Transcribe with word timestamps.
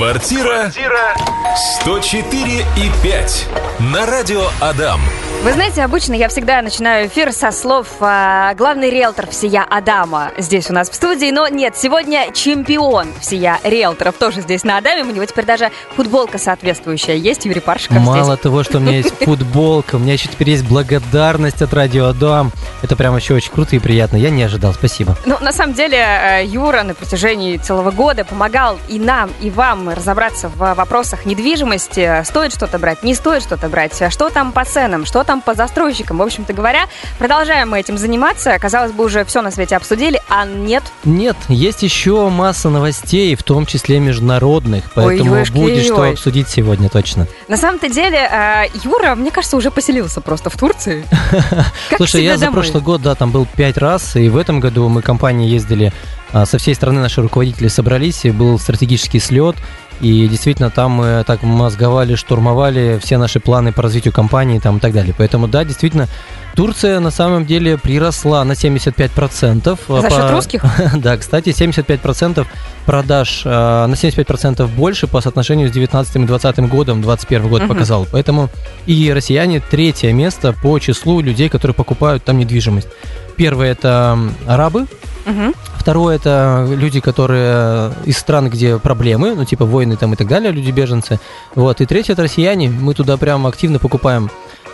Квартира 0.00 0.70
104 1.82 2.64
и 2.74 3.02
5 3.02 3.48
на 3.92 4.06
радио 4.06 4.40
Адам. 4.58 4.98
Вы 5.42 5.54
знаете, 5.54 5.82
обычно 5.82 6.12
я 6.12 6.28
всегда 6.28 6.60
начинаю 6.60 7.06
эфир 7.06 7.32
со 7.32 7.50
слов 7.50 7.86
а, 8.00 8.52
«Главный 8.56 8.90
риэлтор 8.90 9.26
всея 9.30 9.62
Адама» 9.62 10.32
здесь 10.36 10.68
у 10.68 10.74
нас 10.74 10.90
в 10.90 10.94
студии. 10.94 11.30
Но 11.30 11.48
нет, 11.48 11.78
сегодня 11.78 12.30
чемпион 12.34 13.08
всея 13.20 13.58
риэлторов 13.64 14.16
тоже 14.16 14.42
здесь 14.42 14.64
на 14.64 14.76
Адаме. 14.76 15.02
У 15.02 15.06
него 15.06 15.24
теперь 15.24 15.46
даже 15.46 15.70
футболка 15.96 16.36
соответствующая 16.36 17.16
есть. 17.16 17.46
Юрий 17.46 17.60
Паршиков 17.60 18.02
Мало 18.02 18.24
здесь. 18.24 18.38
того, 18.38 18.62
что 18.62 18.76
у 18.76 18.80
меня 18.82 18.98
есть 18.98 19.14
футболка, 19.24 19.94
у 19.94 19.98
меня 19.98 20.12
еще 20.12 20.28
теперь 20.28 20.50
есть 20.50 20.64
благодарность 20.66 21.62
от 21.62 21.72
Радио 21.72 22.08
Адам. 22.08 22.52
Это 22.82 22.94
прям 22.94 23.16
еще 23.16 23.32
очень 23.32 23.50
круто 23.50 23.74
и 23.74 23.78
приятно. 23.78 24.16
Я 24.16 24.28
не 24.28 24.42
ожидал, 24.42 24.74
спасибо. 24.74 25.16
Ну, 25.24 25.38
на 25.40 25.52
самом 25.52 25.72
деле, 25.72 25.96
э, 25.96 26.44
Юра 26.44 26.82
на 26.82 26.92
протяжении 26.92 27.56
целого 27.56 27.92
года 27.92 28.26
помогал 28.26 28.78
и 28.90 28.98
нам, 28.98 29.30
и 29.40 29.48
вам 29.48 29.88
разобраться 29.88 30.50
в 30.50 30.74
вопросах 30.74 31.24
недвижимости. 31.24 32.24
Стоит 32.24 32.52
что-то 32.52 32.78
брать, 32.78 33.02
не 33.02 33.14
стоит 33.14 33.42
что-то 33.42 33.70
брать, 33.70 34.02
что 34.10 34.28
там 34.28 34.52
по 34.52 34.66
ценам, 34.66 35.06
что 35.06 35.24
там 35.30 35.42
по 35.42 35.54
застройщикам. 35.54 36.18
В 36.18 36.22
общем-то 36.22 36.52
говоря, 36.52 36.88
продолжаем 37.16 37.70
мы 37.70 37.78
этим 37.78 37.96
заниматься. 37.96 38.58
Казалось 38.58 38.90
бы, 38.90 39.04
уже 39.04 39.24
все 39.24 39.42
на 39.42 39.52
свете 39.52 39.76
обсудили, 39.76 40.20
а 40.28 40.44
нет. 40.44 40.82
Нет, 41.04 41.36
есть 41.46 41.84
еще 41.84 42.28
масса 42.28 42.68
новостей, 42.68 43.36
в 43.36 43.44
том 43.44 43.64
числе 43.64 44.00
международных, 44.00 44.90
поэтому 44.92 45.36
ёшки, 45.36 45.52
будет 45.52 45.84
что 45.84 46.00
ой. 46.00 46.10
обсудить 46.14 46.48
сегодня 46.48 46.88
точно. 46.88 47.28
На 47.46 47.56
самом-то 47.56 47.88
деле, 47.88 48.18
э, 48.18 48.64
Юра, 48.82 49.14
мне 49.14 49.30
кажется, 49.30 49.56
уже 49.56 49.70
поселился 49.70 50.20
просто 50.20 50.50
в 50.50 50.56
Турции. 50.56 51.04
Слушай, 51.96 52.24
я 52.24 52.36
за 52.36 52.50
прошлый 52.50 52.82
год, 52.82 53.00
да, 53.00 53.14
там 53.14 53.30
был 53.30 53.46
пять 53.54 53.78
раз, 53.78 54.16
и 54.16 54.28
в 54.28 54.36
этом 54.36 54.58
году 54.58 54.88
мы 54.88 55.00
компании 55.00 55.48
ездили 55.48 55.92
а, 56.32 56.44
со 56.44 56.58
всей 56.58 56.74
страны, 56.74 57.00
наши 57.00 57.22
руководители 57.22 57.68
собрались, 57.68 58.24
и 58.24 58.32
был 58.32 58.58
стратегический 58.58 59.20
слет, 59.20 59.54
и 60.00 60.26
действительно 60.28 60.70
там 60.70 60.92
мы 60.92 61.24
так 61.26 61.42
мозговали, 61.42 62.14
штурмовали 62.14 62.98
все 63.02 63.18
наши 63.18 63.40
планы 63.40 63.72
по 63.72 63.82
развитию 63.82 64.12
компании 64.12 64.58
там, 64.58 64.78
и 64.78 64.80
так 64.80 64.92
далее. 64.92 65.14
Поэтому, 65.16 65.46
да, 65.48 65.64
действительно, 65.64 66.08
Турция 66.56 67.00
на 67.00 67.10
самом 67.10 67.46
деле 67.46 67.78
приросла 67.78 68.44
на 68.44 68.52
75%. 68.52 69.78
а, 69.88 70.00
За 70.00 70.10
счет 70.10 70.18
по- 70.20 70.30
русских? 70.32 70.64
Да, 70.96 71.16
кстати, 71.16 71.50
75% 71.50 72.46
продаж, 72.86 73.42
а, 73.44 73.86
на 73.86 73.94
75% 73.94 74.66
больше 74.68 75.06
по 75.06 75.20
соотношению 75.20 75.68
с 75.68 75.72
19 75.72 76.16
и 76.16 76.26
20 76.26 76.68
годом, 76.68 77.02
21 77.02 77.48
год 77.48 77.60
Мгм. 77.62 77.68
показал. 77.68 78.06
Поэтому 78.10 78.48
и 78.86 79.12
россияне 79.14 79.60
третье 79.60 80.12
место 80.12 80.52
по 80.52 80.78
числу 80.78 81.20
людей, 81.20 81.48
которые 81.48 81.74
покупают 81.74 82.24
там 82.24 82.38
недвижимость. 82.38 82.88
Первое 83.40 83.72
это 83.72 84.18
арабы, 84.46 84.86
Мгм. 85.24 85.54
Второе 85.78 86.16
это 86.16 86.66
люди, 86.68 87.00
которые 87.00 87.92
из 88.04 88.18
стран, 88.18 88.50
где 88.50 88.78
проблемы, 88.78 89.34
ну 89.34 89.46
типа 89.46 89.64
войны 89.64 89.96
там 89.96 90.12
и 90.12 90.16
так 90.16 90.28
далее, 90.28 90.52
люди 90.52 90.70
беженцы. 90.70 91.18
Вот. 91.54 91.80
И 91.80 91.86
третье 91.86 92.12
это 92.12 92.22
россияне. 92.22 92.68
Мы 92.68 92.92
туда 92.92 93.16
прям 93.16 93.46
активно 93.46 93.78
покупаем. 93.78 94.30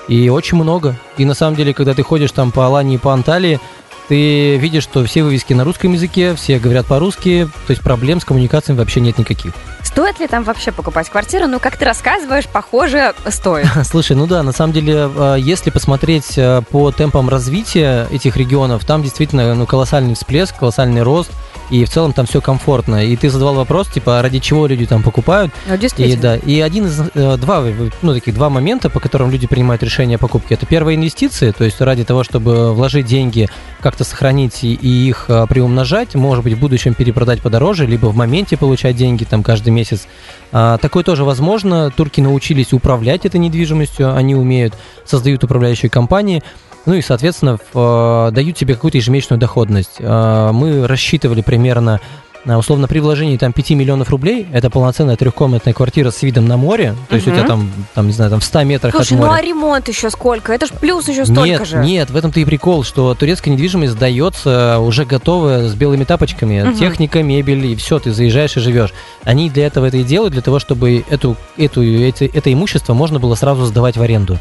И 0.09 0.29
очень 0.29 0.57
много. 0.57 0.97
И 1.17 1.25
на 1.25 1.35
самом 1.35 1.57
деле, 1.57 1.75
когда 1.75 1.95
ты 1.95 2.03
ходишь 2.03 2.33
там 2.33 2.51
по 2.51 2.67
Алании, 2.67 2.97
по 2.97 3.13
Анталии, 3.13 3.61
ты 4.09 4.57
видишь, 4.57 4.83
что 4.83 5.05
все 5.05 5.23
вывески 5.23 5.53
на 5.53 5.65
русском 5.65 5.93
языке, 5.93 6.35
все 6.35 6.59
говорят 6.59 6.87
по-русски, 6.87 7.49
то 7.67 7.71
есть 7.71 7.83
проблем 7.83 8.21
с 8.21 8.25
коммуникацией 8.25 8.79
вообще 8.79 9.01
нет 9.01 9.19
никаких. 9.19 9.53
Стоит 9.83 10.21
ли 10.21 10.27
там 10.27 10.45
вообще 10.45 10.73
покупать 10.73 11.09
квартиру? 11.09 11.47
Ну, 11.47 11.61
как 11.61 11.77
ты 11.77 11.85
рассказываешь, 11.85 12.47
похоже, 12.47 13.15
стоит. 13.29 13.67
Слушай, 13.85 14.17
ну 14.17 14.27
да, 14.27 14.43
на 14.43 14.53
самом 14.53 14.73
деле, 14.73 15.09
э, 15.15 15.37
если 15.39 15.71
посмотреть 15.71 16.37
э, 16.37 16.63
по 16.71 16.91
темпам 16.91 17.29
развития 17.29 18.07
этих 18.11 18.37
регионов, 18.37 18.85
там 18.85 19.03
действительно 19.03 19.55
ну, 19.55 19.67
колоссальный 19.67 20.15
всплеск, 20.15 20.57
колоссальный 20.57 21.03
рост, 21.03 21.31
и 21.71 21.85
в 21.85 21.91
целом 21.91 22.13
там 22.13 22.27
все 22.27 22.41
комфортно. 22.41 23.05
И 23.05 23.17
ты 23.17 23.31
задавал 23.31 23.55
вопрос, 23.55 23.89
типа, 23.89 24.19
а 24.19 24.23
ради 24.23 24.39
чего 24.39 24.67
люди 24.67 24.87
там 24.87 25.03
покупают? 25.03 25.53
Ну, 25.67 25.75
И 26.13 26.17
да, 26.17 26.37
и 26.37 26.61
один 26.61 26.87
из 26.87 27.01
э, 27.15 27.37
два, 27.37 27.63
э, 27.67 27.91
ну, 28.03 28.15
таких 28.15 28.35
два 28.35 28.51
момента, 28.51 28.91
по 28.91 29.01
которым 29.01 29.31
люди 29.31 29.47
принимают 29.47 29.83
решение 29.83 30.17
о 30.17 30.19
покупке. 30.19 30.55
Это 30.55 30.67
первое 30.67 30.95
инвестиции, 30.95 31.51
то 31.51 31.65
есть 31.65 31.81
ради 31.81 32.05
того, 32.05 32.25
чтобы 32.25 32.73
вложить 32.75 33.07
деньги, 33.07 33.49
как-то 33.81 34.05
сохранить 34.05 34.65
и, 34.65 34.75
и 34.75 35.09
их 35.09 35.27
э, 35.29 35.47
приумножать, 35.49 36.15
может 36.15 36.45
быть, 36.45 36.55
в 36.55 36.61
будущем 36.61 36.95
перепродать 36.95 37.43
подороже, 37.43 37.87
либо 37.87 38.07
в 38.07 38.17
моменте 38.17 38.57
получать 38.57 38.97
деньги 38.97 39.25
там 39.25 39.43
каждый 39.43 39.71
месяц. 39.71 40.07
А, 40.53 40.79
такое 40.79 41.05
тоже 41.05 41.25
возможно. 41.25 41.91
Турки 41.91 42.21
научились 42.21 42.73
управлять 42.73 43.27
этой 43.27 43.39
недвижимостью, 43.39 44.15
они 44.15 44.35
умеют, 44.35 44.75
создают 45.05 45.45
управляющие 45.45 45.91
компании. 45.91 46.43
Ну 46.87 46.95
и, 46.95 47.03
соответственно, 47.03 47.59
в- 47.73 48.29
э, 48.29 48.31
дают 48.33 48.57
тебе 48.57 48.75
какую-то 48.75 48.97
ежемесячную 48.99 49.39
доходность. 49.41 49.97
Э, 49.99 50.51
Мы 50.53 50.87
рассчитывали 50.87 51.43
примерно 51.43 52.01
а, 52.49 52.59
условно 52.59 52.87
при 52.87 53.01
вложении 53.01 53.37
там 53.39 53.53
5 53.53 53.71
миллионов 53.71 54.09
рублей, 54.11 54.47
это 54.53 54.71
полноценная 54.71 55.17
трехкомнатная 55.17 55.75
квартира 55.75 56.13
с 56.13 56.23
видом 56.23 56.47
на 56.47 56.57
море, 56.57 56.95
то 57.09 57.17
есть 57.17 57.27
у 57.27 57.31
Мгм. 57.31 57.39
тебя 57.41 57.49
там, 57.49 57.73
там, 57.93 58.07
не 58.07 58.13
знаю, 58.13 58.31
там 58.31 58.39
в 58.39 58.45
100 58.45 58.63
метрах 58.63 58.95
Слушай, 58.95 59.15
от 59.15 59.19
ну 59.21 59.27
моря. 59.27 59.39
а 59.39 59.43
ремонт 59.43 59.89
еще 59.89 60.11
сколько? 60.11 60.53
Это 60.53 60.67
ж 60.67 60.71
плюс 60.81 61.09
еще 61.09 61.25
столько 61.25 61.43
нет, 61.45 61.67
же. 61.67 61.79
нет, 61.79 62.09
в 62.11 62.15
этом-то 62.17 62.39
и 62.39 62.45
прикол, 62.45 62.85
что 62.85 63.17
турецкая 63.17 63.53
недвижимость 63.53 63.95
сдается 63.95 64.79
уже 64.79 65.05
готовая 65.05 65.69
с 65.69 65.75
белыми 65.75 66.05
тапочками, 66.05 66.63
Мгм. 66.63 66.77
техника, 66.79 67.21
мебель 67.25 67.67
и 67.67 67.75
все, 67.75 67.99
ты 67.99 68.13
заезжаешь 68.13 68.57
и 68.57 68.61
живешь. 68.61 68.95
Они 69.25 69.51
для 69.51 69.67
этого 69.67 69.87
это 69.87 69.97
и 69.97 70.05
делают, 70.05 70.33
для 70.33 70.43
того, 70.43 70.61
чтобы 70.61 71.05
эту, 71.11 71.37
эту, 71.57 71.83
эти- 71.83 72.31
это 72.33 72.53
имущество 72.53 72.95
можно 72.95 73.19
было 73.19 73.35
сразу 73.35 73.65
сдавать 73.65 73.97
в 73.97 74.03
аренду. 74.03 74.39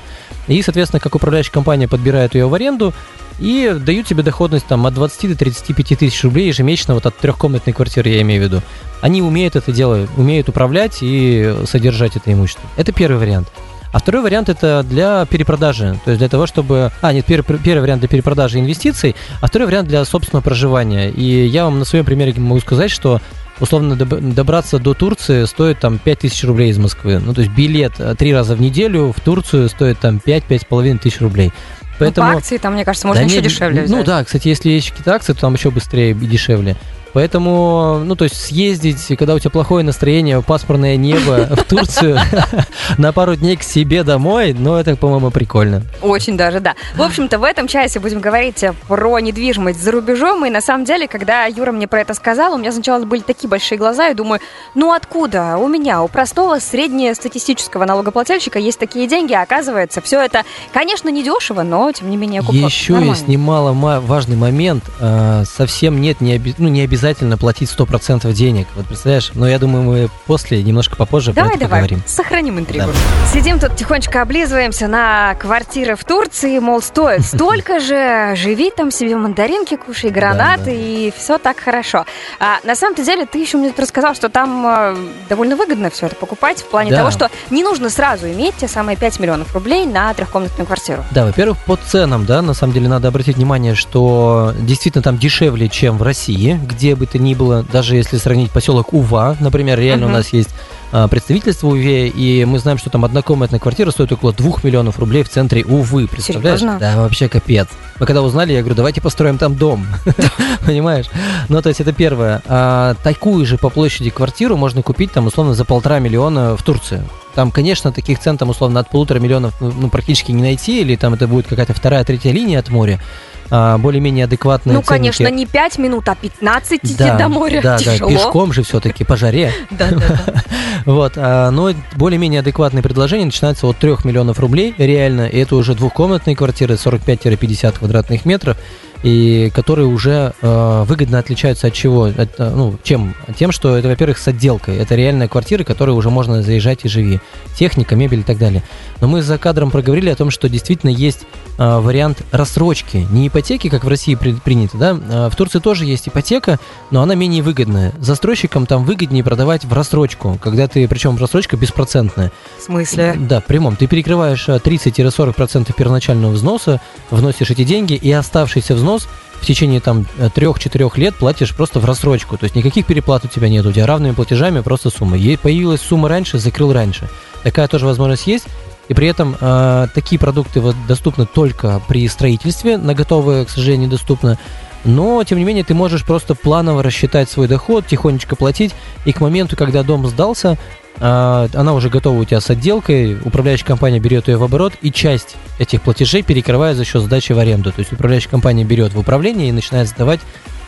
И, 0.47 0.61
соответственно, 0.61 0.99
как 0.99 1.15
управляющая 1.15 1.51
компания 1.51 1.87
подбирает 1.87 2.35
ее 2.35 2.47
в 2.47 2.53
аренду 2.53 2.93
и 3.39 3.75
дают 3.77 4.07
тебе 4.07 4.23
доходность 4.23 4.67
там 4.67 4.85
от 4.85 4.93
20 4.93 5.29
до 5.31 5.37
35 5.37 5.99
тысяч 5.99 6.23
рублей 6.23 6.47
ежемесячно 6.47 6.93
вот 6.93 7.05
от 7.05 7.17
трехкомнатной 7.17 7.73
квартиры, 7.73 8.09
я 8.09 8.21
имею 8.21 8.41
в 8.41 8.45
виду. 8.45 8.61
Они 9.01 9.21
умеют 9.21 9.55
это 9.55 9.71
дело, 9.71 10.07
умеют 10.17 10.49
управлять 10.49 10.99
и 11.01 11.53
содержать 11.65 12.15
это 12.15 12.31
имущество. 12.31 12.67
Это 12.77 12.91
первый 12.91 13.17
вариант. 13.17 13.49
А 13.95 13.99
второй 13.99 14.23
вариант 14.23 14.49
это 14.49 14.83
для 14.83 15.25
перепродажи, 15.25 15.97
то 16.03 16.11
есть 16.11 16.19
для 16.19 16.27
того, 16.27 16.47
чтобы... 16.47 16.91
А, 16.99 17.13
нет, 17.13 17.25
пер- 17.25 17.43
первый 17.63 17.79
вариант 17.79 18.01
для 18.01 18.09
перепродажи 18.09 18.59
инвестиций, 18.59 19.15
а 19.39 19.47
второй 19.47 19.67
вариант 19.67 19.87
для 19.87 20.03
собственного 20.03 20.43
проживания. 20.43 21.09
И 21.11 21.45
я 21.45 21.63
вам 21.63 21.79
на 21.79 21.85
своем 21.85 22.03
примере 22.03 22.33
могу 22.35 22.59
сказать, 22.59 22.91
что 22.91 23.21
условно 23.61 23.93
доб- 23.93 24.33
добраться 24.33 24.79
до 24.79 24.93
Турции 24.95 25.45
стоит 25.45 25.79
там 25.79 25.97
5000 25.97 26.43
рублей 26.43 26.71
из 26.71 26.77
Москвы. 26.77 27.19
Ну, 27.19 27.33
то 27.33 27.39
есть 27.39 27.53
билет 27.53 27.93
э, 27.99 28.15
три 28.17 28.33
раза 28.33 28.55
в 28.55 28.59
неделю 28.59 29.13
в 29.15 29.21
Турцию 29.21 29.69
стоит 29.69 29.97
там 29.97 30.19
5-5,5 30.25 30.97
тысяч 30.97 31.21
рублей. 31.21 31.53
Ну, 31.81 31.87
Поэтому... 31.99 32.31
по 32.33 32.37
акции 32.37 32.57
там, 32.57 32.73
мне 32.73 32.83
кажется, 32.83 33.07
можно 33.07 33.21
Да 33.21 33.27
еще 33.27 33.35
нет, 33.35 33.45
дешевле 33.45 33.81
Ну 33.87 33.95
взять. 33.95 34.05
да, 34.07 34.23
кстати, 34.25 34.49
если 34.49 34.71
есть 34.71 34.89
какие-то 34.89 35.15
акции, 35.15 35.31
то 35.31 35.39
там 35.39 35.53
еще 35.53 35.71
быстрее 35.71 36.11
и 36.11 36.15
дешевле. 36.15 36.75
Поэтому, 37.15 38.01
ну, 38.03 38.17
то 38.17 38.25
есть 38.25 38.35
съездить, 38.35 39.07
когда 39.17 39.35
у 39.35 39.39
тебя 39.39 39.49
плохое 39.49 39.85
настроение, 39.85 40.41
пасмурное 40.41 40.97
небо 40.97 41.47
в 41.49 41.63
Турцию 41.63 42.19
на 42.97 43.13
пару 43.13 43.37
дней 43.37 43.55
к 43.55 43.63
себе 43.63 44.03
домой, 44.03 44.53
ну, 44.53 44.75
это, 44.75 44.97
по-моему, 44.97 45.31
прикольно. 45.31 45.83
Очень 46.01 46.35
даже, 46.35 46.59
да. 46.59 46.75
В 46.97 47.01
общем-то, 47.01 47.39
в 47.39 47.45
этом 47.45 47.69
часе 47.69 48.01
будем 48.01 48.19
говорить 48.19 48.65
про 48.89 49.17
недвижимость 49.21 49.81
за 49.81 49.91
рубежом. 49.91 50.45
И 50.45 50.49
на 50.49 50.59
самом 50.59 50.83
деле, 50.83 51.07
когда 51.07 51.45
Юра 51.45 51.71
мне 51.71 51.87
про 51.87 52.01
это 52.01 52.13
сказал, 52.13 52.55
у 52.55 52.57
меня 52.57 52.73
сначала 52.73 53.05
были 53.05 53.21
такие 53.21 53.47
большие 53.47 53.77
глаза, 53.77 54.09
и 54.09 54.13
думаю, 54.13 54.41
ну 54.73 54.91
откуда? 54.91 55.55
У 55.55 55.69
меня, 55.69 56.03
у 56.03 56.09
простого 56.09 56.59
среднестатистического 56.59 57.85
налогоплательщика 57.85 58.59
есть 58.59 58.77
такие 58.77 59.07
деньги, 59.07 59.31
а 59.31 59.41
оказывается, 59.43 60.01
все 60.01 60.19
это, 60.19 60.43
конечно, 60.73 61.07
недешево, 61.07 61.63
но 61.63 61.89
тем 61.93 62.09
не 62.09 62.17
менее 62.17 62.41
купон. 62.41 62.57
Еще 62.57 62.91
Нормально. 62.91 63.13
есть 63.13 63.27
немало 63.29 63.71
ма- 63.71 64.01
важный 64.01 64.35
момент. 64.35 64.83
э, 64.99 65.45
совсем 65.45 66.01
нет, 66.01 66.19
не, 66.19 66.35
оби- 66.35 66.55
ну, 66.57 66.67
не 66.67 66.81
обязательно 66.81 67.04
платить 67.39 67.69
100% 67.69 68.31
денег. 68.33 68.67
Вот 68.75 68.85
представляешь? 68.87 69.31
Но 69.33 69.47
я 69.47 69.59
думаю, 69.59 69.83
мы 69.83 70.09
после, 70.25 70.61
немножко 70.63 70.95
попозже 70.95 71.31
про 71.33 71.41
Давай, 71.41 71.51
это 71.57 71.65
давай, 71.65 71.81
поговорим. 71.81 72.03
сохраним 72.07 72.59
интригу. 72.59 72.87
Да. 72.87 73.27
Сидим 73.33 73.59
тут 73.59 73.75
тихонечко 73.75 74.21
облизываемся 74.21 74.87
на 74.87 75.35
квартиры 75.35 75.95
в 75.95 76.03
Турции, 76.03 76.57
мол, 76.59 76.81
стоит 76.81 77.25
столько 77.25 77.79
же, 77.79 78.33
живи 78.35 78.71
там 78.75 78.91
себе 78.91 79.15
мандаринки, 79.15 79.75
кушай 79.75 80.09
гранаты, 80.09 80.59
Да, 80.59 80.65
да. 80.65 80.71
и 80.71 81.13
все 81.15 81.37
так 81.37 81.59
хорошо. 81.59 82.05
А 82.39 82.57
на 82.63 82.75
самом-то 82.75 83.03
деле 83.03 83.25
ты 83.25 83.39
еще 83.39 83.57
мне 83.57 83.73
рассказал, 83.77 84.15
что 84.15 84.29
там 84.29 84.65
э, 84.65 84.95
довольно 85.29 85.55
выгодно 85.55 85.89
все 85.89 86.07
это 86.07 86.15
покупать, 86.15 86.61
в 86.61 86.65
плане 86.69 86.91
Да. 86.91 86.97
того, 86.97 87.11
что 87.11 87.29
не 87.49 87.63
нужно 87.63 87.89
сразу 87.89 88.27
иметь 88.27 88.55
те 88.57 88.67
самые 88.67 88.97
5 88.97 89.19
миллионов 89.19 89.53
рублей 89.53 89.85
на 89.85 90.13
трехкомнатную 90.13 90.65
квартиру. 90.65 91.03
Да, 91.11 91.25
во-первых, 91.25 91.57
по 91.65 91.75
ценам, 91.75 92.25
да, 92.25 92.41
на 92.41 92.53
самом 92.53 92.73
деле 92.73 92.87
надо 92.87 93.07
обратить 93.09 93.35
внимание, 93.37 93.75
что 93.75 94.53
действительно 94.59 95.01
там 95.03 95.17
дешевле, 95.17 95.67
чем 95.69 95.97
в 95.97 96.03
России, 96.03 96.59
где 96.63 96.94
бы 96.95 97.05
то 97.05 97.17
ни 97.19 97.33
было, 97.33 97.63
даже 97.63 97.95
если 97.95 98.17
сравнить 98.17 98.51
поселок 98.51 98.93
Ува, 98.93 99.35
например, 99.39 99.79
реально 99.79 100.05
Мгм. 100.05 100.15
у 100.15 100.17
нас 100.17 100.33
есть 100.33 100.49
а, 100.91 101.07
представительство 101.07 101.67
Уве, 101.67 102.07
и 102.07 102.45
мы 102.45 102.59
знаем, 102.59 102.77
что 102.77 102.89
там 102.89 103.03
однокомнатная 103.05 103.59
квартира 103.59 103.91
стоит 103.91 104.11
около 104.11 104.31
2 104.33 104.59
миллионов 104.63 104.97
рублей 104.99 105.23
в 105.23 105.29
центре 105.29 105.63
Увы, 105.65 106.07
представляешь? 106.07 106.59
Серьезно? 106.59 106.79
Да, 106.79 106.97
вообще 106.97 107.27
капец. 107.27 107.67
Мы 107.99 108.05
когда 108.05 108.21
узнали, 108.21 108.53
я 108.53 108.59
говорю, 108.59 108.75
давайте 108.75 109.01
построим 109.01 109.37
там 109.37 109.55
дом, 109.55 109.85
понимаешь? 110.65 111.05
Ну, 111.49 111.61
то 111.61 111.69
есть 111.69 111.81
это 111.81 111.91
первое. 111.93 112.41
А, 112.45 112.95
такую 113.03 113.45
же 113.45 113.57
по 113.57 113.69
площади 113.69 114.09
квартиру 114.09 114.57
можно 114.57 114.81
купить 114.81 115.11
там 115.11 115.27
условно 115.27 115.53
за 115.53 115.65
полтора 115.65 115.99
миллиона 115.99 116.55
в 116.55 116.63
Турции. 116.63 117.03
Там, 117.33 117.51
конечно, 117.51 117.91
таких 117.91 118.19
цен 118.19 118.37
там 118.37 118.49
условно 118.49 118.79
от 118.79 118.89
полутора 118.89 119.19
миллионов 119.19 119.53
ну, 119.59 119.73
ну, 119.77 119.89
практически 119.89 120.31
не 120.31 120.41
найти, 120.41 120.81
или 120.81 120.95
там 120.95 121.13
это 121.13 121.27
будет 121.27 121.47
какая-то 121.47 121.73
вторая, 121.73 122.03
третья 122.05 122.31
линия 122.31 122.59
от 122.59 122.69
моря. 122.69 123.01
А, 123.49 123.77
более-менее 123.77 124.25
адекватные 124.25 124.73
Ну, 124.73 124.81
ценники. 124.81 125.17
конечно, 125.17 125.27
не 125.35 125.45
5 125.45 125.77
минут, 125.77 126.09
а 126.09 126.15
15 126.15 126.79
идти 126.83 126.95
да, 126.97 127.17
до 127.17 127.29
моря. 127.29 127.61
Да, 127.61 127.77
да, 127.77 127.83
Тяжело. 127.83 128.09
пешком 128.09 128.53
же 128.53 128.63
все-таки, 128.63 129.03
по 129.03 129.15
жаре. 129.17 129.51
Да, 129.71 129.89
да, 129.91 129.97
да. 129.97 130.43
Вот, 130.85 131.13
а, 131.15 131.49
но 131.51 131.71
более-менее 131.95 132.41
адекватные 132.41 132.83
предложения 132.83 133.25
начинаются 133.25 133.67
от 133.67 133.77
3 133.77 133.97
миллионов 134.03 134.39
рублей, 134.39 134.73
реально, 134.77 135.27
и 135.27 135.39
это 135.39 135.55
уже 135.55 135.73
двухкомнатные 135.75 136.35
квартиры, 136.35 136.75
45-50 136.75 137.79
квадратных 137.79 138.25
метров, 138.25 138.57
и 139.05 139.51
которые 139.53 139.85
уже 139.85 140.33
э, 140.41 140.83
выгодно 140.87 141.19
отличаются 141.19 141.67
от 141.67 141.73
чего? 141.73 142.05
От, 142.05 142.39
э, 142.39 142.49
ну, 142.55 142.75
чем? 142.81 143.13
Тем, 143.37 143.51
что 143.51 143.77
это, 143.77 143.87
во-первых, 143.87 144.17
с 144.17 144.27
отделкой. 144.27 144.77
Это 144.77 144.95
реальные 144.95 145.29
квартиры, 145.29 145.63
которые 145.63 145.95
уже 145.95 146.09
можно 146.09 146.41
заезжать 146.41 146.85
и 146.85 146.89
живи. 146.89 147.19
Техника, 147.55 147.95
мебель 147.95 148.21
и 148.21 148.23
так 148.23 148.39
далее. 148.39 148.63
Но 149.01 149.07
мы 149.07 149.21
за 149.21 149.37
кадром 149.37 149.69
проговорили 149.69 150.09
о 150.09 150.15
том, 150.15 150.31
что 150.31 150.49
действительно 150.49 150.89
есть 150.89 151.27
э, 151.59 151.77
вариант 151.77 152.23
рассрочки. 152.31 153.05
Не 153.11 153.27
ипотеки, 153.27 153.69
как 153.69 153.83
в 153.83 153.87
России 153.87 154.15
при, 154.15 154.33
принято, 154.33 154.75
да? 154.79 154.99
А 155.09 155.29
в 155.29 155.35
Турции 155.35 155.59
тоже 155.59 155.85
есть 155.85 156.07
ипотека, 156.07 156.57
но 156.89 157.03
она 157.03 157.13
менее 157.13 157.43
выгодная. 157.43 157.93
Застройщикам 157.99 158.65
там 158.65 158.85
выгоднее 158.85 159.23
продавать 159.23 159.65
в 159.65 159.73
рассрочку, 159.73 160.39
когда 160.41 160.67
ты, 160.67 160.87
причем 160.87 161.15
рассрочка 161.17 161.57
беспроцентная. 161.57 162.31
В 162.57 162.63
смысле? 162.63 163.15
Да, 163.19 163.39
в 163.39 163.45
прямом. 163.45 163.75
Ты 163.75 163.85
перекрываешь 163.85 164.49
э, 164.49 164.55
30-40% 164.55 165.71
первоначального 165.77 166.31
взноса, 166.31 166.81
вносишь 167.11 167.51
эти 167.51 167.63
деньги, 167.63 167.93
и 167.93 168.11
оставшийся 168.11 168.73
взнос 168.73 168.94
в 169.03 169.45
течение 169.45 169.79
там 169.79 170.05
3-4 170.17 170.91
лет 170.97 171.15
платишь 171.15 171.55
просто 171.55 171.79
в 171.79 171.85
рассрочку. 171.85 172.37
То 172.37 172.45
есть 172.45 172.55
никаких 172.55 172.85
переплат 172.85 173.25
у 173.25 173.27
тебя 173.27 173.49
нет, 173.49 173.65
у 173.65 173.71
тебя 173.71 173.85
равными 173.85 174.13
платежами 174.13 174.61
просто 174.61 174.89
сумма. 174.89 175.17
Ей 175.17 175.37
появилась 175.37 175.81
сумма 175.81 176.09
раньше, 176.09 176.39
закрыл 176.39 176.73
раньше. 176.73 177.09
Такая 177.43 177.67
тоже 177.67 177.85
возможность 177.85 178.27
есть. 178.27 178.45
И 178.87 178.93
при 178.93 179.07
этом 179.07 179.35
э, 179.39 179.87
такие 179.93 180.19
продукты 180.19 180.61
вот 180.61 180.75
доступны 180.87 181.25
только 181.25 181.81
при 181.87 182.07
строительстве, 182.07 182.77
на 182.77 182.93
готовые, 182.93 183.45
к 183.45 183.49
сожалению, 183.49 183.87
недоступно. 183.87 184.37
Но, 184.83 185.23
тем 185.23 185.39
не 185.39 185.43
менее, 185.43 185.63
ты 185.63 185.73
можешь 185.73 186.05
просто 186.05 186.35
планово 186.35 186.83
рассчитать 186.83 187.29
свой 187.29 187.47
доход, 187.47 187.87
тихонечко 187.87 188.35
платить, 188.35 188.75
и 189.05 189.11
к 189.11 189.19
моменту, 189.21 189.55
когда 189.55 189.81
дом 189.81 190.05
сдался, 190.05 190.59
она 190.99 191.73
уже 191.73 191.89
готова 191.89 192.19
у 192.19 192.25
тебя 192.25 192.39
с 192.39 192.49
отделкой, 192.49 193.17
управляющая 193.23 193.65
компания 193.65 193.99
берет 193.99 194.27
ее 194.27 194.37
в 194.37 194.43
оборот, 194.43 194.73
и 194.81 194.91
часть 194.91 195.35
этих 195.59 195.81
платежей 195.81 196.23
перекрывает 196.23 196.77
за 196.77 196.85
счет 196.85 197.01
сдачи 197.01 197.33
в 197.33 197.39
аренду. 197.39 197.71
То 197.71 197.79
есть 197.79 197.91
управляющая 197.91 198.29
компания 198.29 198.63
берет 198.63 198.93
в 198.93 198.99
управление 198.99 199.49
и 199.49 199.51
начинает 199.51 199.89
сдавать 199.89 200.21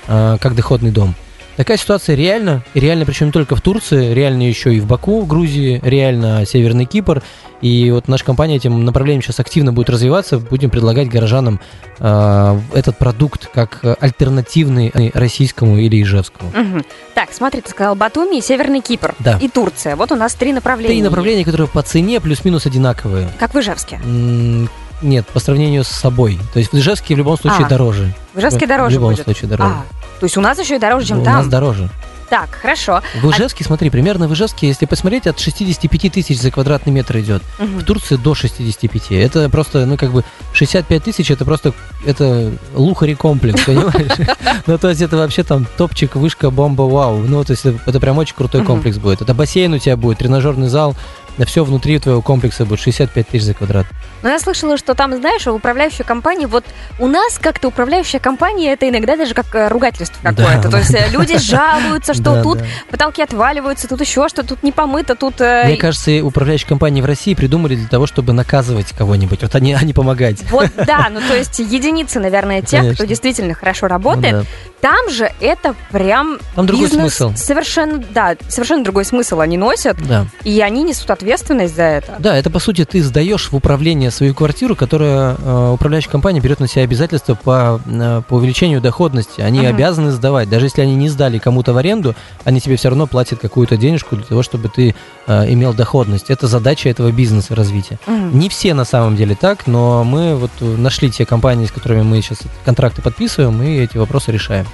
а, 0.08 0.38
как 0.38 0.56
доходный 0.56 0.92
дом. 0.92 1.16
Такая 1.58 1.78
ситуация 1.78 2.16
реальна, 2.16 2.64
и 2.76 2.80
реально 2.80 3.06
причем 3.06 3.28
не 3.28 3.32
только 3.32 3.56
в 3.56 3.62
Турции, 3.62 4.14
реально 4.14 4.44
еще 4.44 4.76
и 4.76 4.80
в 4.80 4.86
Баку, 4.86 5.22
в 5.22 5.28
Грузии, 5.28 5.82
реально 5.84 6.46
Северный 6.46 6.86
Кипр. 6.86 7.24
И 7.62 7.90
вот 7.92 8.08
наша 8.08 8.24
компания 8.24 8.56
этим 8.58 8.86
направлением 8.86 9.22
сейчас 9.24 9.40
активно 9.40 9.74
будет 9.74 9.90
развиваться, 9.90 10.38
будем 10.40 10.70
предлагать 10.70 11.10
горожанам 11.10 11.60
э, 12.00 12.60
этот 12.74 12.98
продукт 12.98 13.50
как 13.54 13.80
альтернативный 14.00 14.92
российскому 15.14 15.78
или 15.78 16.02
ижевскому. 16.02 16.52
Мгм. 16.54 16.86
Так, 17.16 17.30
смотри, 17.32 17.62
ты 17.62 17.70
сказал 17.72 17.96
Батуми, 17.96 18.40
Северный 18.42 18.82
Кипр 18.82 19.16
Да. 19.20 19.38
и 19.42 19.48
Турция. 19.50 19.96
Вот 19.96 20.12
у 20.12 20.16
нас 20.16 20.36
три 20.36 20.54
направления. 20.54 20.94
Три 20.96 21.02
направления, 21.02 21.44
которые 21.46 21.68
по 21.68 21.82
цене 21.82 22.20
плюс-минус 22.20 22.66
одинаковые. 22.66 23.30
Как 23.40 23.54
в 23.54 23.60
Ижевске. 23.60 24.00
М, 24.04 24.70
Нет, 25.04 25.28
по 25.28 25.40
сравнению 25.40 25.84
с 25.84 25.90
собой. 25.90 26.40
То 26.54 26.60
есть 26.60 26.72
в 26.72 26.78
Ижевске 26.78 27.14
в 27.14 27.18
любом 27.20 27.38
случае 27.38 27.66
А, 27.68 27.70
дороже. 27.70 28.14
В 28.34 28.40
Ижевске 28.40 28.66
В 28.66 28.70
дороже 28.70 28.96
любом 28.96 29.12
будет. 29.14 29.24
случае 29.26 29.48
дороже. 29.50 29.74
А, 29.76 30.20
то 30.20 30.26
есть 30.26 30.38
у 30.38 30.42
нас 30.42 30.58
еще 30.60 30.76
и 30.78 30.80
дороже, 30.80 31.06
чем 31.08 31.22
У 31.22 31.24
там. 31.24 31.36
нас 31.36 31.48
дороже. 31.48 31.90
Так, 32.30 32.50
хорошо. 32.62 33.02
В 33.22 33.32
Ижевске, 33.32 33.64
смотри, 33.64 33.90
примерно 33.90 34.28
в 34.28 34.34
Ижевске, 34.34 34.68
если 34.68 34.86
посмотреть, 34.86 35.28
от 35.28 35.40
65 35.40 36.12
тысяч 36.12 36.40
за 36.40 36.52
квадратный 36.52 36.92
метр 36.92 37.18
идет. 37.20 37.42
Мгм. 37.58 37.80
В 37.80 37.84
Турции 37.84 38.16
до 38.18 38.36
65. 38.36 39.12
Это 39.12 39.50
просто, 39.50 39.86
ну, 39.86 39.98
как 39.98 40.12
бы, 40.12 40.24
65 40.54 41.04
тысяч, 41.04 41.32
это 41.32 41.46
просто, 41.46 41.74
это 42.06 42.52
лухари 42.74 43.16
комплекс, 43.16 43.64
понимаешь? 43.64 44.28
Ну, 44.66 44.78
то 44.78 44.90
есть 44.90 45.02
это 45.02 45.16
вообще 45.16 45.44
там 45.44 45.66
топчик, 45.78 46.16
вышка, 46.16 46.50
бомба, 46.50 46.82
вау. 46.82 47.20
Ну, 47.20 47.44
то 47.46 47.52
есть 47.52 47.66
это 47.66 48.00
прям 48.02 48.18
очень 48.18 48.36
крутой 48.36 48.66
комплекс 48.66 48.98
будет. 48.98 49.22
Это 49.22 49.34
бассейн 49.34 49.74
у 49.74 49.78
тебя 49.78 49.96
будет, 49.96 50.18
тренажерный 50.18 50.68
зал, 50.68 50.96
на 51.38 51.46
все 51.46 51.64
внутри 51.64 52.00
твоего 52.00 52.22
комплекса 52.22 52.66
будет 52.66 52.80
65 52.82 53.28
тысяч 53.28 53.46
за 53.46 53.54
квадрат. 53.54 53.86
Но 54.24 54.30
я 54.30 54.40
слышала, 54.40 54.78
что 54.78 54.96
там, 54.96 55.16
знаешь, 55.16 55.46
у 55.48 55.54
управляющей 55.54 56.04
компании, 56.04 56.46
вот 56.46 56.66
у 57.00 57.08
нас 57.08 57.38
как-то 57.40 57.68
управляющая 57.68 58.20
компания, 58.20 58.74
это 58.74 58.90
иногда 58.90 59.16
даже 59.16 59.34
как 59.34 59.54
э, 59.54 59.68
ругательство 59.68 60.18
Да, 60.24 60.30
какое-то. 60.32 60.64
То 60.64 60.70
да. 60.72 60.78
есть 60.80 60.94
э, 60.94 61.08
люди 61.12 61.38
жалуются, 61.38 62.14
что 62.14 62.24
Да, 62.36 62.44
тут 62.44 62.58
да. 62.60 62.66
потолки 62.90 63.22
отваливаются, 63.22 63.88
тут 63.88 64.02
еще 64.02 64.28
что, 64.30 64.44
тут 64.44 64.64
не 64.64 64.72
помыто, 64.72 65.16
тут... 65.16 65.40
э, 65.40 65.64
Мне 65.66 65.78
кажется, 65.78 66.12
управляющие 66.24 66.68
компании 66.68 67.02
в 67.02 67.06
России 67.06 67.34
придумали 67.36 67.76
для 67.76 67.88
того, 67.88 68.08
чтобы 68.08 68.34
наказывать 68.34 68.92
кого-нибудь, 68.94 69.42
вот 69.44 69.54
они, 69.56 69.74
а 69.74 69.84
не 69.84 69.94
помогать. 69.94 70.38
Вот 70.50 70.70
да, 70.76 71.08
ну 71.12 71.20
то 71.28 71.36
есть 71.36 71.60
единицы, 71.60 72.20
наверное, 72.20 72.62
тех, 72.62 72.80
Конечно. 72.82 72.96
кто 72.96 73.06
действительно 73.06 73.54
хорошо 73.54 73.86
Ну 73.86 73.90
работает. 73.90 74.34
да. 74.34 74.44
Там 74.82 75.10
же 75.10 75.32
это 75.42 75.76
прям 75.92 76.38
Там 76.56 76.66
другой 76.68 76.86
бизнес 76.86 77.14
смысл. 77.16 77.34
Совершенно, 77.36 77.98
да, 78.12 78.36
совершенно 78.48 78.84
другой 78.84 79.06
смысл 79.06 79.40
они 79.40 79.58
носят, 79.58 79.98
Да. 80.08 80.26
и 80.44 80.60
они 80.62 80.84
несут 80.84 81.10
ответственность 81.12 81.27
за 81.68 81.84
это. 81.84 82.16
Да, 82.20 82.38
это 82.38 82.50
по 82.50 82.60
сути 82.60 82.86
ты 82.86 83.04
сдаешь 83.04 83.52
в 83.52 83.56
управление 83.56 84.12
свою 84.12 84.34
квартиру, 84.34 84.76
которая 84.76 85.36
э, 85.38 85.72
управляющая 85.74 86.12
компания 86.12 86.40
берет 86.40 86.60
на 86.60 86.68
себя 86.68 86.84
обязательства 86.84 87.36
по, 87.36 87.82
э, 87.86 88.22
по 88.28 88.36
увеличению 88.36 88.82
доходности. 88.82 89.42
Они 89.42 89.60
Мгм. 89.60 89.68
обязаны 89.68 90.12
сдавать. 90.12 90.50
Даже 90.50 90.68
если 90.68 90.82
они 90.82 90.96
не 90.96 91.10
сдали 91.10 91.38
кому-то 91.38 91.74
в 91.74 91.78
аренду, 91.78 92.16
они 92.46 92.62
тебе 92.62 92.76
все 92.78 92.90
равно 92.90 93.08
платят 93.08 93.40
какую-то 93.40 93.78
денежку 93.78 94.16
для 94.16 94.26
того, 94.26 94.44
чтобы 94.44 94.70
ты 94.70 94.96
э, 95.28 95.52
имел 95.54 95.74
доходность. 95.74 96.30
Это 96.30 96.48
задача 96.48 96.90
этого 96.90 97.12
бизнеса 97.12 97.56
развития. 97.56 98.00
Мгм. 98.08 98.40
Не 98.40 98.50
все 98.50 98.74
на 98.74 98.86
самом 98.86 99.16
деле 99.16 99.36
так, 99.36 99.68
но 99.68 100.04
мы 100.04 100.36
вот 100.36 100.52
э, 100.62 100.66
нашли 100.66 101.12
те 101.12 101.26
компании, 101.26 101.66
с 101.66 101.72
которыми 101.72 102.04
мы 102.04 102.22
сейчас 102.22 102.40
контракты 102.64 103.02
подписываем, 103.02 103.62
и 103.62 103.78
эти 103.80 103.98
вопросы 103.98 104.32
решаем. 104.32 104.66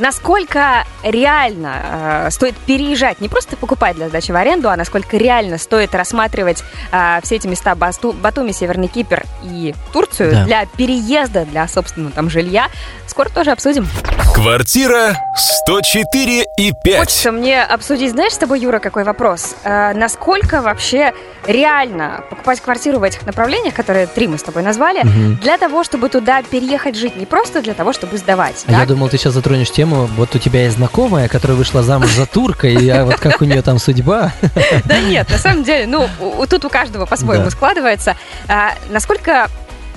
Насколько 0.00 0.84
реально 1.02 2.26
э, 2.26 2.30
стоит 2.30 2.56
переезжать, 2.56 3.20
не 3.20 3.28
просто 3.28 3.56
покупать 3.56 3.96
для 3.96 4.08
сдачи 4.08 4.32
в 4.32 4.36
аренду, 4.36 4.70
а 4.70 4.76
насколько 4.76 5.16
реально 5.18 5.58
стоит 5.58 5.94
рассматривать 5.94 6.64
э, 6.90 7.20
все 7.22 7.36
эти 7.36 7.46
места 7.46 7.74
Басту- 7.74 8.12
Батуми, 8.14 8.52
Северный 8.52 8.88
Кипр 8.88 9.24
и 9.44 9.74
Турцию 9.92 10.32
Да. 10.32 10.44
для 10.46 10.64
переезда, 10.66 11.44
для 11.44 11.68
собственного 11.68 12.12
там 12.12 12.30
жилья, 12.30 12.68
скоро 13.06 13.28
тоже 13.28 13.50
обсудим. 13.50 13.86
Квартира 14.34 15.18
104 15.36 16.46
и 16.56 16.72
5. 16.72 16.98
Хочется 16.98 17.32
мне 17.32 17.62
обсудить, 17.62 18.12
знаешь, 18.12 18.32
с 18.32 18.38
тобой, 18.38 18.60
Юра, 18.60 18.78
какой 18.78 19.04
вопрос? 19.04 19.54
Э, 19.64 19.92
насколько 19.92 20.62
вообще 20.62 21.12
реально 21.46 22.22
покупать 22.30 22.60
квартиру 22.60 22.98
в 23.00 23.02
этих 23.02 23.26
направлениях, 23.26 23.74
которые 23.74 24.06
три 24.06 24.28
мы 24.28 24.38
с 24.38 24.42
тобой 24.42 24.62
назвали, 24.62 25.00
Мгм. 25.02 25.36
для 25.36 25.58
того, 25.58 25.84
чтобы 25.84 26.08
туда 26.08 26.42
переехать 26.42 26.96
жить, 26.96 27.16
не 27.16 27.26
просто 27.26 27.60
для 27.60 27.74
того, 27.74 27.92
чтобы 27.92 28.18
сдавать. 28.18 28.64
А 28.68 28.72
я 28.72 28.86
думал, 28.86 29.08
ты 29.08 29.18
сейчас 29.18 29.34
затронешь 29.34 29.70
тему, 29.70 30.06
вот 30.16 30.34
у 30.34 30.38
тебя 30.38 30.62
есть 30.64 30.76
знакомая, 30.76 31.28
которая 31.28 31.56
вышла 31.58 31.82
замуж 31.82 32.10
за 32.12 32.24
турка, 32.26 32.68
и 32.68 32.88
а 32.88 33.04
вот 33.04 33.16
как 33.16 33.40
у 33.42 33.44
нее 33.44 33.62
там 33.62 33.78
судьба. 33.78 34.32
Да 34.84 34.98
нет, 35.00 35.28
на 35.30 35.38
самом 35.38 35.64
деле, 35.64 35.86
ну, 35.86 36.08
тут 36.48 36.64
у 36.64 36.68
каждого 36.70 37.04
по-своему 37.06 37.50
складывается. 37.50 38.16
А, 38.48 38.72
насколько 38.90 39.48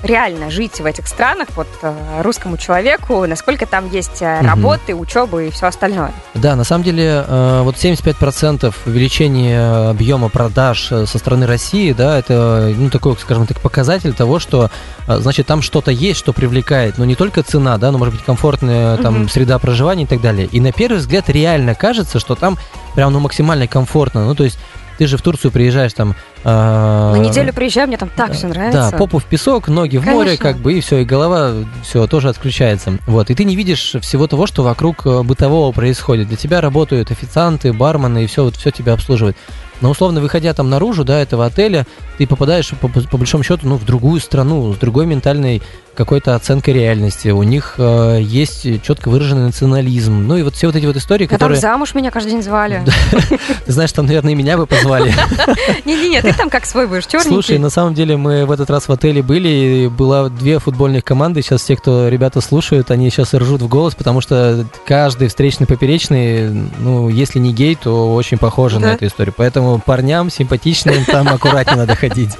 реально 0.04 0.50
жить 0.50 0.80
в 0.80 0.84
этих 0.86 1.08
странах, 1.08 1.48
вот 1.56 1.66
э, 1.82 2.22
русскому 2.22 2.56
человеку, 2.58 3.26
насколько 3.26 3.66
там 3.66 3.90
есть 3.90 4.20
э, 4.20 4.40
работы, 4.42 4.94
учебы 4.94 5.48
и 5.48 5.50
все 5.50 5.66
остальное. 5.66 6.12
Да, 6.34 6.54
на 6.56 6.64
самом 6.64 6.84
деле, 6.84 7.24
э, 7.26 7.60
вот 7.62 7.76
75% 7.76 8.72
увеличения 8.86 9.88
объема 9.90 10.28
продаж 10.28 10.88
со 10.88 11.18
стороны 11.18 11.46
России, 11.46 11.92
да, 11.92 12.18
это, 12.18 12.72
ну, 12.76 12.90
такой, 12.90 13.16
скажем 13.18 13.46
так, 13.46 13.60
показатель 13.60 14.12
того, 14.12 14.38
что, 14.38 14.70
значит, 15.06 15.46
там 15.46 15.62
что-то 15.62 15.90
есть, 15.90 16.18
что 16.18 16.32
привлекает, 16.32 16.98
но 16.98 17.04
не 17.04 17.14
только 17.14 17.42
цена, 17.42 17.78
да, 17.78 17.90
но, 17.90 17.98
может 17.98 18.14
быть, 18.14 18.24
комфортная 18.24 18.98
там 18.98 19.14
Мгм. 19.20 19.28
среда 19.28 19.58
проживания 19.58 20.04
и 20.04 20.06
так 20.06 20.20
далее. 20.20 20.46
И 20.50 20.60
на 20.60 20.72
первый 20.72 20.98
взгляд 20.98 21.28
реально 21.30 21.74
кажется, 21.74 22.18
что 22.20 22.34
там 22.34 22.58
прям, 22.94 23.12
ну, 23.12 23.20
максимально 23.20 23.66
комфортно. 23.66 24.24
Ну, 24.26 24.34
то 24.34 24.44
есть 24.44 24.58
ты 24.98 25.06
же 25.06 25.16
в 25.16 25.22
Турцию 25.22 25.50
приезжаешь 25.50 25.92
там... 25.92 26.14
э, 26.44 26.48
На 26.48 27.18
неделю 27.18 27.52
приезжаю, 27.52 27.88
мне 27.88 27.96
там 27.96 28.10
так 28.14 28.32
все 28.32 28.46
нравится. 28.48 28.90
Да, 28.90 28.96
попу 28.96 29.18
в 29.18 29.24
песок, 29.24 29.68
ноги 29.68 29.96
в 29.96 30.04
море, 30.06 30.36
Конечно. 30.36 30.44
как 30.44 30.56
бы, 30.58 30.74
и 30.74 30.80
все, 30.80 30.98
и 30.98 31.04
голова, 31.04 31.52
все, 31.82 32.06
тоже 32.06 32.28
отключается. 32.28 32.98
Вот, 33.06 33.30
и 33.30 33.34
ты 33.34 33.44
не 33.44 33.56
видишь 33.56 33.96
всего 34.00 34.26
того, 34.26 34.46
что 34.46 34.62
вокруг 34.62 35.06
э, 35.06 35.22
бытового 35.22 35.72
происходит. 35.72 36.28
Для 36.28 36.36
тебя 36.36 36.60
работают 36.60 37.10
официанты, 37.10 37.72
бармены, 37.72 38.24
и 38.24 38.26
все, 38.26 38.44
вот 38.44 38.56
все 38.56 38.70
тебя 38.70 38.92
обслуживает. 38.94 39.36
Но 39.80 39.90
условно, 39.90 40.20
выходя 40.20 40.54
там 40.54 40.70
наружу, 40.70 41.04
да, 41.04 41.20
этого 41.20 41.46
отеля, 41.46 41.86
ты 42.18 42.26
попадаешь, 42.26 42.70
по, 42.80 42.88
по 42.88 43.16
большому 43.16 43.42
счету, 43.44 43.66
ну, 43.66 43.76
в 43.76 43.84
другую 43.84 44.20
страну, 44.20 44.72
с 44.72 44.76
другой 44.76 45.06
ментальной 45.06 45.62
какой-то 45.94 46.34
оценкой 46.34 46.74
реальности. 46.74 47.28
У 47.28 47.42
них 47.42 47.74
э, 47.78 48.18
есть 48.20 48.82
четко 48.82 49.08
выраженный 49.08 49.46
национализм. 49.46 50.26
Ну, 50.26 50.36
и 50.36 50.42
вот 50.42 50.54
все 50.54 50.66
вот 50.66 50.76
эти 50.76 50.86
вот 50.86 50.96
истории, 50.96 51.26
А 51.26 51.28
там 51.28 51.38
которые... 51.38 51.60
замуж 51.60 51.94
меня 51.94 52.10
каждый 52.10 52.32
день 52.32 52.42
звали. 52.42 52.82
Ты 53.66 53.72
знаешь, 53.72 53.92
там, 53.92 54.06
наверное, 54.06 54.32
и 54.32 54.34
меня 54.34 54.56
бы 54.56 54.66
позвали. 54.66 55.14
Не-не-не, 55.84 56.20
ты 56.22 56.32
там 56.34 56.50
как 56.50 56.66
свой 56.66 56.86
будешь, 56.86 57.06
черненький. 57.06 57.30
Слушай, 57.30 57.58
на 57.58 57.70
самом 57.70 57.94
деле 57.94 58.16
мы 58.16 58.44
в 58.44 58.50
этот 58.50 58.70
раз 58.70 58.88
в 58.88 58.92
отеле 58.92 59.22
были, 59.22 59.48
и 59.48 59.88
было 59.88 60.30
две 60.30 60.58
футбольных 60.58 61.04
команды. 61.04 61.42
Сейчас 61.42 61.62
те, 61.62 61.76
кто 61.76 62.08
ребята 62.08 62.40
слушают, 62.40 62.90
они 62.90 63.10
сейчас 63.10 63.34
ржут 63.34 63.62
в 63.62 63.68
голос, 63.68 63.94
потому 63.94 64.20
что 64.20 64.66
каждый 64.86 65.28
встречный 65.28 65.66
поперечный, 65.66 66.50
ну, 66.78 67.08
если 67.08 67.38
не 67.38 67.52
гей, 67.52 67.76
то 67.76 68.14
очень 68.14 68.38
похоже 68.38 68.80
на 68.80 68.94
эту 68.94 69.06
историю. 69.06 69.34
Поэтому 69.36 69.63
поэтому 69.64 69.78
парням 69.78 70.30
симпатичным 70.30 71.04
там 71.04 71.28
аккуратнее 71.28 71.78
надо 71.78 71.94
ходить. 71.96 72.32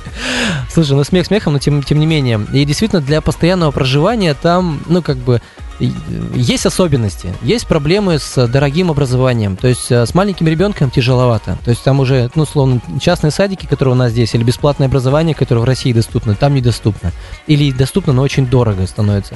Слушай, 0.71 0.97
ну 0.97 1.05
смех 1.05 1.27
смехом, 1.27 1.55
но 1.55 1.59
тем, 1.59 1.83
тем 1.83 1.99
не 1.99 2.07
менее. 2.07 2.41
И 2.53 2.65
действительно, 2.65 3.01
для 3.01 3.21
постоянного 3.21 3.71
проживания 3.71 4.35
там, 4.35 4.81
ну, 4.87 5.03
как 5.03 5.17
бы, 5.17 5.41
есть 6.35 6.67
особенности, 6.67 7.35
есть 7.43 7.67
проблемы 7.67 8.19
с 8.19 8.47
дорогим 8.47 8.91
образованием, 8.91 9.57
то 9.57 9.67
есть 9.67 9.91
э, 9.91 10.07
с 10.07 10.15
маленьким 10.15 10.47
ребенком 10.47 10.89
тяжеловато, 10.89 11.59
то 11.65 11.71
есть 11.71 11.83
там 11.83 11.99
уже, 11.99 12.31
ну, 12.37 12.45
словно 12.45 12.81
частные 13.01 13.33
садики, 13.33 13.67
которые 13.67 13.95
у 13.95 13.97
нас 13.97 14.13
здесь, 14.13 14.35
или 14.35 14.45
бесплатное 14.45 14.87
образование, 14.87 15.35
которое 15.35 15.61
в 15.61 15.65
России 15.65 15.93
доступно, 15.93 16.37
там 16.37 16.55
недоступно, 16.55 17.11
или 17.49 17.73
доступно, 17.73 18.13
но 18.13 18.23
очень 18.23 18.47
дорого 18.47 18.87
становится. 18.87 19.35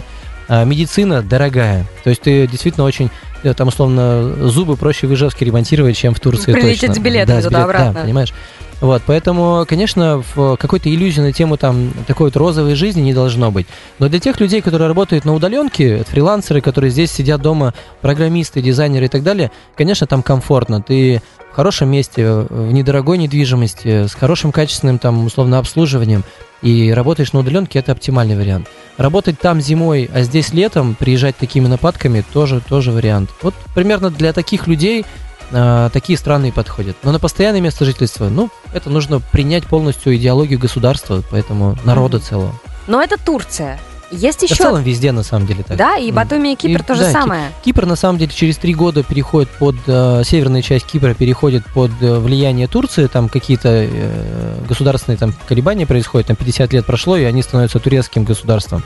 А 0.49 0.65
медицина 0.65 1.23
дорогая, 1.23 1.85
то 2.05 2.11
есть 2.11 2.23
ты 2.23 2.47
действительно 2.47 2.87
очень 2.87 3.07
э, 3.07 3.11
там 3.57 3.69
условно 3.69 4.49
зубы 4.49 4.77
проще 4.77 5.07
в 5.07 5.15
Ижевске 5.15 5.45
ремонтировать, 5.45 5.97
чем 5.97 6.15
в 6.15 6.21
Турции 6.21 6.53
Прилететь 6.53 6.81
точно. 6.81 6.95
с 6.95 6.99
билетами 6.99 7.37
да, 7.37 7.43
туда-обратно. 7.43 7.93
Да, 7.93 8.03
понимаешь? 8.03 8.33
Вот, 8.81 9.03
поэтому, 9.07 9.65
конечно, 9.69 10.23
в 10.35 10.57
какой-то 10.57 10.89
иллюзии 10.89 11.21
на 11.21 11.33
тему 11.33 11.57
там 11.57 11.93
такой 12.07 12.27
вот 12.27 12.37
розовой 12.37 12.77
жизни 12.77 13.01
не 13.01 13.13
должно 13.13 13.51
быть. 13.51 13.67
Но 13.99 14.09
для 14.09 14.21
тех 14.21 14.39
людей, 14.39 14.61
которые 14.61 14.87
работают 14.87 15.25
на 15.25 15.35
удаленке, 15.35 16.05
фрилансеры, 16.05 16.61
которые 16.61 16.93
здесь 16.93 17.11
сидят 17.11 17.43
дома, 17.43 17.75
программисты, 18.03 18.63
дизайнеры 18.63 19.07
и 19.07 19.09
так 19.09 19.25
далее, 19.25 19.51
конечно, 19.77 20.07
там 20.07 20.23
комфортно. 20.23 20.81
Ты 20.81 21.21
в 21.51 21.57
хорошем 21.57 21.91
месте, 21.91 22.47
в 22.49 22.73
недорогой 22.73 23.19
недвижимости, 23.19 24.07
с 24.07 24.15
хорошим 24.15 24.53
качественным 24.53 25.01
там 25.01 25.27
условно 25.27 25.59
обслуживанием 25.59 26.23
и 26.63 26.93
работаешь 26.93 27.33
на 27.33 27.41
удаленке, 27.41 27.81
это 27.81 27.91
оптимальный 27.93 28.37
вариант. 28.37 28.69
Работать 28.97 29.41
там 29.41 29.61
зимой, 29.61 30.09
а 30.13 30.23
здесь 30.23 30.53
летом, 30.53 30.95
приезжать 30.95 31.37
такими 31.37 31.67
нападками, 31.67 32.25
тоже, 32.33 32.61
тоже 32.61 32.93
вариант. 32.93 33.31
Вот 33.43 33.55
примерно 33.75 34.11
для 34.11 34.33
таких 34.33 34.69
людей 34.69 35.05
э, 35.51 35.91
такие 35.93 36.19
страны 36.19 36.53
подходят. 36.53 36.97
Но 37.03 37.13
на 37.13 37.19
постоянное 37.19 37.61
место 37.61 37.85
жительства, 37.85 38.29
ну, 38.29 38.51
это 38.73 38.91
нужно 38.91 39.21
принять 39.21 39.67
полностью 39.67 40.17
идеологию 40.17 40.59
государства, 40.59 41.23
поэтому 41.31 41.77
народа 41.85 42.19
целого. 42.19 42.55
Но 42.87 43.03
это 43.03 43.17
Турция. 43.23 43.79
Есть 44.11 44.41
Да 44.41 44.45
еще... 44.47 44.55
в 44.55 44.59
целом 44.59 44.83
везде 44.83 45.13
на 45.13 45.23
самом 45.23 45.47
деле 45.47 45.63
так. 45.63 45.77
Да, 45.77 45.97
и. 45.97 46.11
Батуми 46.11 46.55
и 46.55 46.57
Кипр 46.57 46.81
И- 46.81 46.85
то 46.85 46.95
же 46.95 47.03
да, 47.03 47.13
самое. 47.13 47.53
Кипр 47.63 47.85
на 47.85 47.95
самом 47.95 48.19
деле 48.19 48.33
через 48.35 48.57
три 48.57 48.73
года 48.73 49.03
переходит 49.03 49.51
под 49.51 49.77
э, 49.87 50.23
северная 50.25 50.63
часть 50.63 50.87
Кипра 50.87 51.13
переходит 51.13 51.67
под 51.75 51.91
э, 52.01 52.19
влияние 52.19 52.69
Турции, 52.69 53.07
там 53.07 53.29
какие-то 53.29 53.69
э, 53.69 54.65
государственные 54.67 55.19
там 55.19 55.35
колебания 55.47 55.87
происходят, 55.87 56.29
там 56.29 56.37
50 56.37 56.73
лет 56.73 56.87
прошло 56.87 57.19
и 57.19 57.25
они 57.25 57.43
становятся 57.43 57.81
турецким 57.81 58.25
государством, 58.25 58.83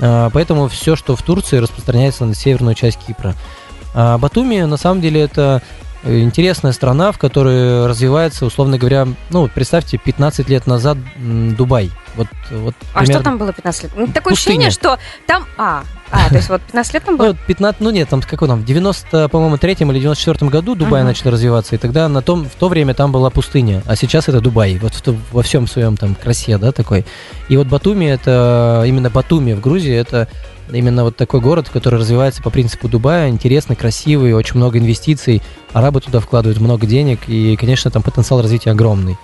Э, 0.00 0.28
поэтому 0.32 0.66
все, 0.66 0.96
что 0.96 1.14
в 1.14 1.22
Турции, 1.22 1.58
распространяется 1.58 2.24
на 2.24 2.34
северную 2.34 2.74
часть 2.74 2.98
Кипра. 3.06 3.36
А 3.94 4.18
Батуми 4.18 4.60
на 4.62 4.76
самом 4.76 5.00
деле 5.00 5.20
это 5.20 5.62
интересная 6.06 6.72
страна, 6.72 7.12
в 7.12 7.18
которой 7.18 7.86
развивается, 7.86 8.46
условно 8.46 8.78
говоря, 8.78 9.06
ну 9.30 9.48
представьте, 9.48 9.98
15 9.98 10.48
лет 10.48 10.66
назад 10.66 10.98
Дубай. 11.16 11.90
Вот, 12.16 12.28
вот 12.50 12.74
А 12.92 13.00
примерно- 13.00 13.14
что 13.14 13.24
там 13.24 13.38
было 13.38 13.52
15 13.52 13.82
лет? 13.84 13.92
Ну, 13.96 14.06
такое 14.06 14.34
Пустыня. 14.34 14.68
ощущение, 14.68 14.70
что 14.70 14.98
там... 15.26 15.44
А, 15.58 15.82
а, 16.10 16.28
то 16.28 16.36
есть 16.36 16.48
вот 16.48 16.62
15 16.62 16.94
лет 16.94 17.04
там 17.04 17.14
Ну, 17.14 17.18
было? 17.18 17.26
вот 17.28 17.36
15, 17.46 17.80
ну 17.80 17.90
нет, 17.90 18.08
там 18.08 18.22
какой 18.22 18.46
там, 18.46 18.60
в 18.60 18.64
90, 18.64 19.28
по-моему, 19.28 19.58
третьем 19.58 19.90
или 19.90 19.98
94 19.98 20.48
году 20.50 20.74
Дубай 20.76 21.00
Мгм. 21.02 21.08
начал 21.08 21.30
развиваться, 21.30 21.74
и 21.74 21.78
тогда 21.78 22.08
на 22.08 22.22
том, 22.22 22.44
в 22.48 22.54
то 22.54 22.68
время 22.68 22.94
там 22.94 23.10
была 23.10 23.30
пустыня, 23.30 23.82
а 23.86 23.96
сейчас 23.96 24.28
это 24.28 24.40
Дубай, 24.40 24.78
вот 24.78 24.94
в 24.94 25.32
во 25.32 25.42
всем 25.42 25.66
своем 25.66 25.96
там 25.96 26.14
красе, 26.14 26.56
да, 26.58 26.70
такой. 26.70 27.04
И 27.48 27.56
вот 27.56 27.66
Батуми, 27.66 28.04
это 28.04 28.84
именно 28.86 29.10
Батуми 29.10 29.54
в 29.54 29.60
Грузии, 29.60 29.94
это 29.94 30.28
именно 30.70 31.02
вот 31.04 31.16
такой 31.16 31.40
город, 31.40 31.68
который 31.72 31.98
развивается 31.98 32.42
по 32.42 32.50
принципу 32.50 32.86
Дубая, 32.88 33.28
интересный, 33.28 33.74
красивый, 33.74 34.34
очень 34.34 34.56
много 34.56 34.78
инвестиций, 34.78 35.42
арабы 35.72 36.00
туда 36.00 36.20
вкладывают 36.20 36.60
много 36.60 36.86
денег, 36.86 37.20
и, 37.28 37.56
конечно, 37.56 37.90
там 37.90 38.02
потенциал 38.02 38.40
развития 38.40 38.70
огромный. 38.70 39.16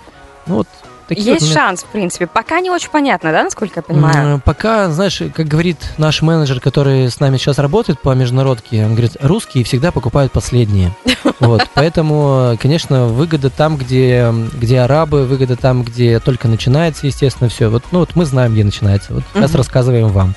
Ну 0.45 0.55
вот 0.55 0.67
такие 1.15 1.33
вот 1.33 1.41
Есть 1.41 1.55
моменты. 1.55 1.59
шанс, 1.59 1.83
в 1.83 1.87
принципе. 1.87 2.27
Пока 2.27 2.59
не 2.59 2.69
очень 2.69 2.89
понятно, 2.89 3.31
да, 3.31 3.43
насколько 3.43 3.73
я 3.77 3.81
понимаю? 3.81 4.41
Пока, 4.43 4.89
знаешь, 4.89 5.21
как 5.35 5.47
говорит 5.47 5.77
наш 5.97 6.21
менеджер, 6.21 6.59
который 6.59 7.09
с 7.09 7.19
нами 7.19 7.37
сейчас 7.37 7.59
работает 7.59 7.99
по 7.99 8.13
международке, 8.13 8.85
он 8.85 8.91
говорит, 8.91 9.17
русские 9.21 9.63
всегда 9.63 9.91
покупают 9.91 10.31
последние. 10.31 10.91
Вот, 11.39 11.67
поэтому, 11.73 12.55
конечно, 12.61 13.07
выгода 13.07 13.49
там, 13.49 13.75
где, 13.75 14.31
где 14.53 14.81
арабы, 14.81 15.25
выгода 15.25 15.55
там, 15.55 15.83
где 15.83 16.19
только 16.19 16.47
начинается, 16.47 17.07
естественно, 17.07 17.49
все. 17.49 17.69
Вот, 17.69 17.83
ну 17.91 17.99
вот 17.99 18.15
мы 18.15 18.25
знаем, 18.25 18.53
где 18.53 18.63
начинается. 18.63 19.13
Вот 19.13 19.23
сейчас 19.33 19.55
рассказываем 19.55 20.09
вам. 20.09 20.35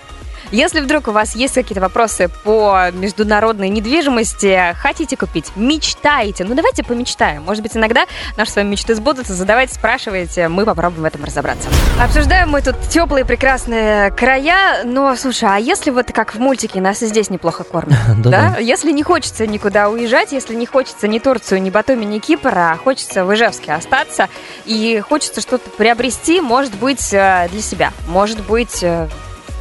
Если 0.54 0.78
вдруг 0.78 1.08
у 1.08 1.10
вас 1.10 1.34
есть 1.34 1.54
какие-то 1.54 1.80
вопросы 1.80 2.30
по 2.44 2.88
международной 2.92 3.68
недвижимости, 3.70 4.72
хотите 4.76 5.16
купить, 5.16 5.50
мечтаете, 5.56 6.44
ну 6.44 6.54
давайте 6.54 6.84
помечтаем. 6.84 7.42
Может 7.42 7.64
быть, 7.64 7.76
иногда 7.76 8.04
наши 8.36 8.52
с 8.52 8.56
вами 8.56 8.68
мечты 8.68 8.94
сбудутся. 8.94 9.34
Задавайте, 9.34 9.74
спрашивайте, 9.74 10.46
мы 10.46 10.64
попробуем 10.64 11.02
в 11.02 11.06
этом 11.06 11.24
разобраться. 11.24 11.68
Обсуждаем 12.00 12.50
мы 12.50 12.62
тут 12.62 12.76
теплые 12.88 13.24
прекрасные 13.24 14.12
края, 14.12 14.84
но, 14.84 15.16
слушай, 15.16 15.48
а 15.50 15.58
если 15.58 15.90
вот 15.90 16.12
как 16.12 16.36
в 16.36 16.38
мультике 16.38 16.80
нас 16.80 17.02
и 17.02 17.06
здесь 17.06 17.30
неплохо 17.30 17.64
кормят? 17.64 17.98
Да? 18.24 18.56
Если 18.58 18.92
не 18.92 19.02
хочется 19.02 19.48
никуда 19.48 19.88
уезжать, 19.88 20.30
если 20.30 20.54
не 20.54 20.66
хочется 20.66 21.08
ни 21.08 21.18
Турцию, 21.18 21.62
ни 21.62 21.70
Батуми, 21.70 22.04
ни 22.04 22.20
Кипр, 22.20 22.56
а 22.56 22.76
хочется 22.76 23.24
в 23.24 23.34
Ижевске 23.34 23.72
остаться 23.72 24.28
и 24.66 25.02
хочется 25.06 25.40
что-то 25.40 25.68
приобрести, 25.70 26.40
может 26.40 26.74
быть, 26.76 27.12
э, 27.12 27.48
для 27.50 27.60
себя, 27.60 27.92
может 28.06 28.40
быть, 28.46 28.82
э, 28.82 29.08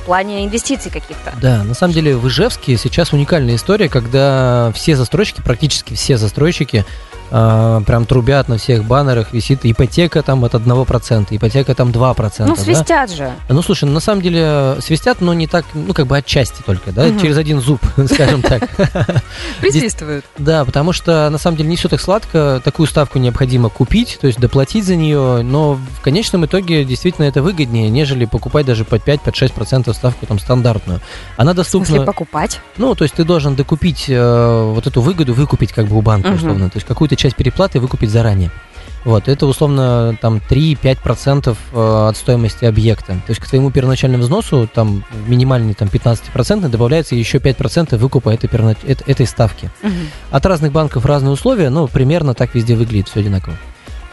в 0.03 0.05
плане 0.05 0.43
инвестиций 0.43 0.91
каких-то. 0.91 1.33
Да, 1.41 1.63
на 1.63 1.73
самом 1.73 1.93
деле 1.93 2.17
в 2.17 2.27
Ижевске 2.27 2.75
сейчас 2.77 3.13
уникальная 3.13 3.55
история, 3.55 3.87
когда 3.87 4.71
все 4.75 4.97
застройщики, 4.97 5.41
практически 5.41 5.93
все 5.93 6.17
застройщики, 6.17 6.85
а, 7.35 7.81
прям 7.81 8.05
трубят 8.05 8.47
на 8.47 8.57
всех 8.59 8.83
баннерах, 8.85 9.33
висит 9.33 9.61
ипотека 9.63 10.21
там 10.21 10.45
от 10.45 10.53
1%, 10.53 11.27
ипотека 11.31 11.73
там 11.73 11.89
2%. 11.89 12.45
Ну, 12.45 12.55
да? 12.55 12.61
свистят 12.61 13.11
же. 13.11 13.31
Ну, 13.49 13.61
слушай, 13.63 13.85
на 13.85 13.99
самом 13.99 14.21
деле 14.21 14.75
свистят, 14.81 15.19
но 15.19 15.33
не 15.33 15.47
так, 15.47 15.65
ну, 15.73 15.93
как 15.95 16.05
бы 16.05 16.15
отчасти 16.15 16.61
только, 16.63 16.91
да, 16.91 17.05
Мгм. 17.07 17.19
через 17.19 17.37
один 17.37 17.59
зуб, 17.59 17.81
скажем 18.13 18.43
так. 18.43 18.69
Присвистывают. 19.61 20.25
Да, 20.37 20.63
потому 20.63 20.93
что, 20.93 21.27
на 21.31 21.37
самом 21.37 21.57
деле, 21.57 21.69
не 21.69 21.75
все 21.75 21.89
так 21.89 22.01
сладко, 22.01 22.61
такую 22.63 22.87
ставку 22.87 23.17
необходимо 23.19 23.69
купить, 23.69 24.17
то 24.21 24.27
есть 24.27 24.39
доплатить 24.39 24.85
за 24.85 24.95
нее, 24.95 25.41
но 25.43 25.73
в 25.73 26.01
конечном 26.01 26.45
итоге 26.45 26.85
действительно 26.85 27.25
это 27.25 27.41
выгоднее, 27.41 27.89
нежели 27.89 28.25
покупать 28.25 28.65
даже 28.65 28.85
под 28.85 29.03
5-6% 29.07 29.91
ставку 29.93 30.25
там 30.25 30.37
стандартную. 30.39 31.01
Она 31.37 31.53
В 31.53 31.55
доступна... 31.55 31.87
смысле, 31.87 32.05
покупать? 32.05 32.59
Ну, 32.77 32.93
то 32.95 33.03
есть 33.03 33.15
ты 33.15 33.23
должен 33.23 33.55
докупить 33.55 34.05
э, 34.07 34.71
вот 34.73 34.85
эту 34.87 35.01
выгоду, 35.01 35.33
выкупить 35.33 35.71
как 35.73 35.87
бы 35.87 35.97
у 35.97 36.01
банка, 36.01 36.27
Мгм. 36.29 36.37
условно. 36.37 36.69
То 36.69 36.77
есть 36.77 36.87
какую-то 36.87 37.15
часть 37.23 37.35
переплаты 37.35 37.79
выкупить 37.79 38.11
заранее. 38.11 38.51
Вот, 39.05 39.27
это 39.27 39.47
условно 39.47 40.17
там 40.21 40.41
3-5% 40.49 41.57
э, 41.73 42.07
от 42.09 42.15
стоимости 42.15 42.63
объекта. 42.63 43.13
То 43.13 43.29
есть 43.29 43.41
к 43.41 43.47
твоему 43.47 43.69
первоначальному 43.69 44.23
взносу, 44.23 44.69
там 44.73 45.03
минимальный 45.27 45.73
там 45.73 45.89
15% 45.89 46.69
добавляется 46.69 47.15
еще 47.15 47.39
5% 47.39 47.97
выкупа 47.97 48.29
этой, 48.29 48.47
эт- 48.47 49.03
этой 49.05 49.25
ставки. 49.25 49.69
Мгм. 49.81 50.07
От 50.31 50.45
разных 50.45 50.71
банков 50.71 51.05
разные 51.05 51.31
условия, 51.31 51.69
но 51.69 51.87
примерно 51.87 52.33
так 52.33 52.55
везде 52.55 52.75
выглядит, 52.75 53.09
все 53.09 53.19
одинаково. 53.19 53.55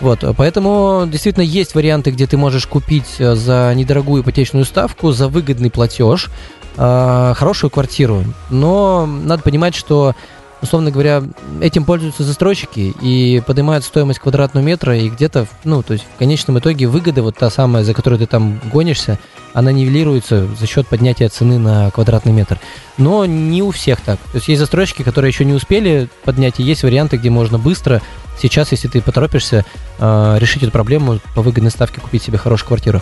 Вот, 0.00 0.24
поэтому 0.36 1.06
действительно 1.06 1.44
есть 1.44 1.74
варианты, 1.74 2.10
где 2.10 2.26
ты 2.26 2.36
можешь 2.36 2.66
купить 2.66 3.16
э, 3.18 3.34
за 3.36 3.72
недорогую 3.76 4.22
ипотечную 4.22 4.64
ставку, 4.64 5.12
за 5.12 5.28
выгодный 5.28 5.70
платеж, 5.70 6.30
э, 6.76 7.34
хорошую 7.36 7.70
квартиру. 7.70 8.24
Но 8.50 9.06
надо 9.06 9.42
понимать, 9.42 9.76
что, 9.76 10.16
условно 10.62 10.90
говоря, 10.90 11.22
этим 11.60 11.84
пользуются 11.84 12.24
застройщики 12.24 12.94
и 13.00 13.42
поднимают 13.46 13.84
стоимость 13.84 14.18
квадратного 14.18 14.64
метра, 14.64 14.96
и 14.96 15.08
где-то, 15.08 15.46
ну, 15.64 15.82
то 15.82 15.94
есть 15.94 16.04
в 16.14 16.18
конечном 16.18 16.58
итоге 16.58 16.86
выгода, 16.86 17.22
вот 17.22 17.36
та 17.36 17.50
самая, 17.50 17.84
за 17.84 17.94
которую 17.94 18.18
ты 18.18 18.26
там 18.26 18.60
гонишься, 18.72 19.18
она 19.52 19.72
нивелируется 19.72 20.46
за 20.46 20.66
счет 20.66 20.86
поднятия 20.86 21.28
цены 21.28 21.58
на 21.58 21.90
квадратный 21.90 22.32
метр. 22.32 22.58
Но 22.98 23.26
не 23.26 23.62
у 23.62 23.70
всех 23.70 24.00
так. 24.00 24.18
То 24.18 24.36
есть 24.36 24.48
есть 24.48 24.60
застройщики, 24.60 25.02
которые 25.02 25.30
еще 25.30 25.44
не 25.44 25.52
успели 25.52 26.08
поднять, 26.24 26.60
и 26.60 26.62
есть 26.62 26.82
варианты, 26.82 27.16
где 27.16 27.30
можно 27.30 27.58
быстро, 27.58 28.00
сейчас, 28.40 28.72
если 28.72 28.88
ты 28.88 29.00
поторопишься, 29.00 29.64
э, 29.98 30.36
решить 30.38 30.62
эту 30.62 30.72
проблему 30.72 31.20
по 31.34 31.42
выгодной 31.42 31.70
ставке, 31.70 32.00
купить 32.00 32.22
себе 32.22 32.38
хорошую 32.38 32.68
квартиру. 32.68 33.00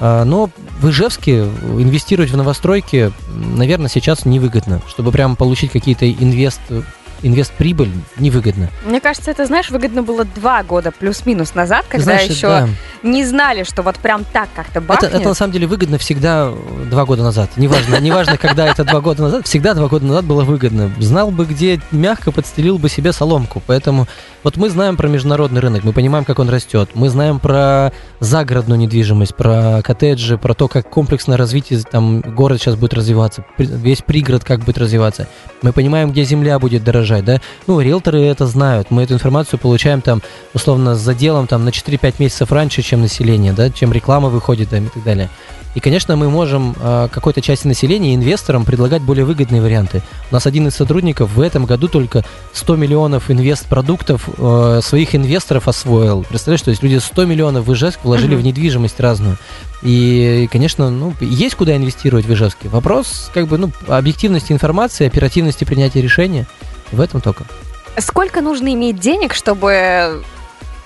А, 0.00 0.24
Но 0.24 0.50
в 0.80 0.88
Ижевске 0.88 1.44
инвестировать 1.44 2.30
в 2.30 2.36
новостройки, 2.36 3.12
наверное, 3.34 3.88
сейчас 3.88 4.24
невыгодно. 4.24 4.80
Чтобы 4.88 5.12
прям 5.12 5.36
получить 5.36 5.70
какие-то 5.70 6.10
инвест, 6.10 6.60
инвест-прибыль, 7.22 7.90
невыгодно. 8.18 8.70
Мне 8.84 9.00
кажется, 9.00 9.30
это, 9.30 9.46
знаешь, 9.46 9.70
выгодно 9.70 10.02
было 10.02 10.24
два 10.24 10.62
года 10.62 10.92
плюс-минус 10.92 11.54
назад, 11.54 11.86
когда 11.88 12.04
знаешь, 12.04 12.30
еще 12.30 12.48
да, 12.48 12.68
не 13.02 13.24
знали, 13.24 13.64
что 13.64 13.82
вот 13.82 13.96
прям 13.96 14.24
так 14.24 14.48
как-то 14.54 14.80
бахнет. 14.80 15.10
Это, 15.10 15.18
это 15.18 15.28
на 15.30 15.34
самом 15.34 15.52
деле 15.52 15.66
выгодно 15.66 15.98
всегда 15.98 16.50
э, 16.50 16.84
два 16.90 17.04
года 17.04 17.22
назад. 17.22 17.50
Неважно, 17.56 17.98
неважно, 18.00 18.36
когда 18.36 18.66
это 18.66 18.84
два 18.84 19.00
года 19.00 19.22
назад, 19.22 19.46
всегда 19.46 19.74
два 19.74 19.88
года 19.88 20.04
назад 20.04 20.24
было 20.24 20.44
выгодно. 20.44 20.90
Знал 20.98 21.30
бы, 21.30 21.46
где 21.46 21.80
мягко 21.92 22.30
подстелил 22.32 22.78
бы 22.78 22.88
себе 22.88 23.12
соломку. 23.12 23.62
Поэтому 23.66 24.06
вот 24.44 24.58
мы 24.58 24.70
знаем 24.70 24.96
про 24.96 25.08
международный 25.08 25.60
рынок, 25.60 25.84
мы 25.84 25.92
понимаем, 25.92 26.24
как 26.24 26.38
он 26.38 26.50
растет. 26.50 26.90
Мы 26.94 27.08
знаем 27.08 27.40
про 27.40 27.92
загородную 28.20 28.78
недвижимость, 28.78 29.34
про 29.34 29.80
коттеджи, 29.82 30.38
про 30.38 30.54
то, 30.54 30.68
как 30.68 30.88
комплексное 30.88 31.36
развитие, 31.36 31.80
там 31.80 32.20
город 32.20 32.60
сейчас 32.60 32.76
будет 32.76 32.94
развиваться, 32.94 33.44
весь 33.58 34.02
пригород 34.02 34.44
как 34.44 34.60
будет 34.60 34.78
развиваться. 34.78 35.26
Мы 35.62 35.72
понимаем, 35.72 36.12
где 36.12 36.24
земля 36.24 36.58
будет 36.58 36.84
дорожать, 36.84 37.24
да. 37.24 37.40
Ну, 37.66 37.80
риэлторы 37.80 38.20
это 38.20 38.46
знают. 38.46 38.90
Мы 38.90 39.02
эту 39.02 39.14
информацию 39.14 39.58
получаем 39.58 40.02
там, 40.02 40.20
условно, 40.52 40.94
с 40.94 41.00
заделом 41.00 41.46
там 41.46 41.64
на 41.64 41.70
4-5 41.70 42.16
месяцев 42.18 42.52
раньше, 42.52 42.82
чем 42.82 43.00
население, 43.00 43.54
да, 43.54 43.70
чем 43.70 43.92
реклама 43.92 44.28
выходит 44.28 44.68
там, 44.68 44.84
и 44.84 44.88
так 44.88 45.02
далее. 45.02 45.30
И, 45.74 45.80
конечно, 45.80 46.16
мы 46.16 46.30
можем 46.30 46.74
э, 46.78 47.08
какой-то 47.10 47.40
части 47.40 47.66
населения, 47.66 48.14
инвесторам, 48.14 48.64
предлагать 48.64 49.02
более 49.02 49.24
выгодные 49.24 49.60
варианты. 49.60 50.02
У 50.30 50.34
нас 50.34 50.46
один 50.46 50.68
из 50.68 50.74
сотрудников 50.74 51.32
в 51.32 51.40
этом 51.40 51.66
году 51.66 51.88
только 51.88 52.24
100 52.52 52.76
миллионов 52.76 53.30
инвест-продуктов 53.30 54.28
э, 54.38 54.80
своих 54.82 55.14
инвесторов 55.14 55.66
освоил. 55.68 56.24
Представляешь, 56.28 56.62
то 56.62 56.70
есть 56.70 56.82
люди 56.82 56.98
100 56.98 57.24
миллионов 57.24 57.66
в 57.66 57.72
Ижевск 57.72 58.00
вложили 58.04 58.36
в 58.36 58.42
недвижимость 58.42 59.00
разную. 59.00 59.36
И, 59.82 60.48
конечно, 60.50 60.90
ну, 60.90 61.12
есть 61.20 61.56
куда 61.56 61.76
инвестировать 61.76 62.24
в 62.24 62.32
Ижевске. 62.32 62.68
Вопрос, 62.68 63.30
как 63.34 63.48
бы, 63.48 63.58
ну, 63.58 63.70
объективности 63.88 64.52
информации, 64.52 65.06
оперативности 65.06 65.64
принятия 65.64 66.00
решения. 66.00 66.46
В 66.92 67.00
этом 67.00 67.20
только. 67.20 67.44
Сколько 67.98 68.40
нужно 68.40 68.72
иметь 68.72 69.00
денег, 69.00 69.34
чтобы 69.34 70.22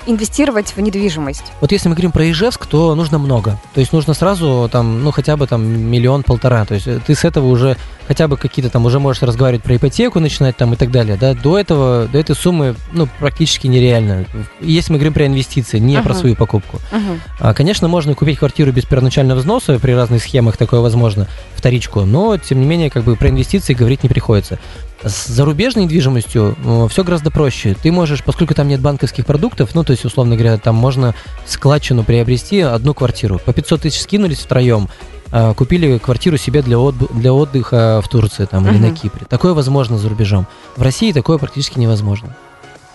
инвестировать 0.07 0.75
в 0.77 0.81
недвижимость? 0.81 1.45
Вот 1.61 1.73
если 1.73 1.89
мы 1.89 1.95
говорим 1.95 2.13
про 2.13 2.31
Ижевск, 2.31 2.67
то 2.67 2.95
нужно 2.95 3.19
много. 3.19 3.61
То 3.75 3.81
есть 3.81 3.93
нужно 3.93 4.15
сразу 4.15 4.69
там, 4.71 5.03
ну, 5.03 5.11
хотя 5.11 5.37
бы 5.37 5.47
там 5.47 5.65
миллион-полтора. 5.67 6.65
То 6.65 6.75
есть 6.75 6.87
э, 6.87 7.01
ты 7.07 7.15
с 7.15 7.25
этого 7.25 7.47
уже 7.47 7.77
хотя 8.07 8.27
бы 8.27 8.37
какие-то 8.37 8.71
там 8.71 8.87
уже 8.87 8.99
можешь 8.99 9.23
разговаривать 9.23 9.63
про 9.63 9.77
ипотеку, 9.77 10.19
начинать 10.19 10.57
там 10.57 10.73
и 10.73 10.77
так 10.77 10.91
далее. 10.91 11.17
Да? 11.21 11.35
До 11.35 11.59
этого, 11.59 12.09
до 12.11 12.19
этой 12.19 12.35
суммы, 12.35 12.75
ну, 12.93 13.07
практически 13.19 13.67
нереально. 13.67 14.25
Если 14.61 14.93
мы 14.93 14.99
говорим 14.99 15.13
про 15.13 15.27
инвестиции, 15.27 15.79
не 15.79 15.97
uh-huh. 15.97 16.03
про 16.03 16.15
свою 16.15 16.35
покупку. 16.35 16.79
Uh-huh. 16.91 17.19
А, 17.39 17.53
конечно, 17.53 17.87
можно 17.87 18.15
купить 18.15 18.39
квартиру 18.39 18.73
без 18.73 18.85
первоначального 18.85 19.39
взноса, 19.39 19.79
при 19.79 19.93
разных 19.93 20.23
схемах 20.23 20.57
такое 20.57 20.81
возможно, 20.81 21.29
вторичку, 21.55 22.01
но, 22.07 22.39
тем 22.39 22.61
не 22.61 22.67
менее, 22.67 22.89
как 22.91 23.05
бы 23.05 23.15
про 23.15 23.29
инвестиции 23.29 23.75
говорить 23.75 24.03
не 24.03 24.09
приходится. 24.09 24.59
С 25.05 25.29
зарубежной 25.29 25.85
недвижимостью 25.85 26.57
все 26.91 27.05
гораздо 27.05 27.31
проще. 27.31 27.77
Ты 27.81 27.93
можешь, 27.93 28.25
поскольку 28.25 28.55
там 28.55 28.67
нет 28.67 28.81
банковских 28.81 29.27
продуктов, 29.27 29.75
ну, 29.75 29.85
то 29.85 29.93
есть, 29.93 30.05
условно 30.05 30.35
говоря, 30.35 30.59
там 30.59 30.75
можно 30.75 31.15
складчину 31.47 32.03
приобрести 32.03 32.61
одну 32.61 32.95
квартиру. 32.95 33.39
По 33.39 33.53
500 33.53 33.83
тысяч 33.83 34.01
скинулись 34.01 34.41
втроем, 34.41 34.89
э, 35.31 35.55
купили 35.55 35.99
квартиру 35.99 36.37
себе 36.37 36.63
для, 36.63 36.79
отд- 36.79 37.13
для 37.17 37.33
отдыха 37.33 38.01
в 38.05 38.09
Турции 38.09 38.45
там, 38.47 38.67
или 38.69 38.79
на 38.79 38.91
Кипре. 38.95 39.25
Такое 39.29 39.55
возможно 39.55 39.99
за 39.99 40.09
рубежом. 40.09 40.47
В 40.77 40.83
России 40.83 41.13
такое 41.13 41.39
практически 41.39 41.79
невозможно. 41.79 42.35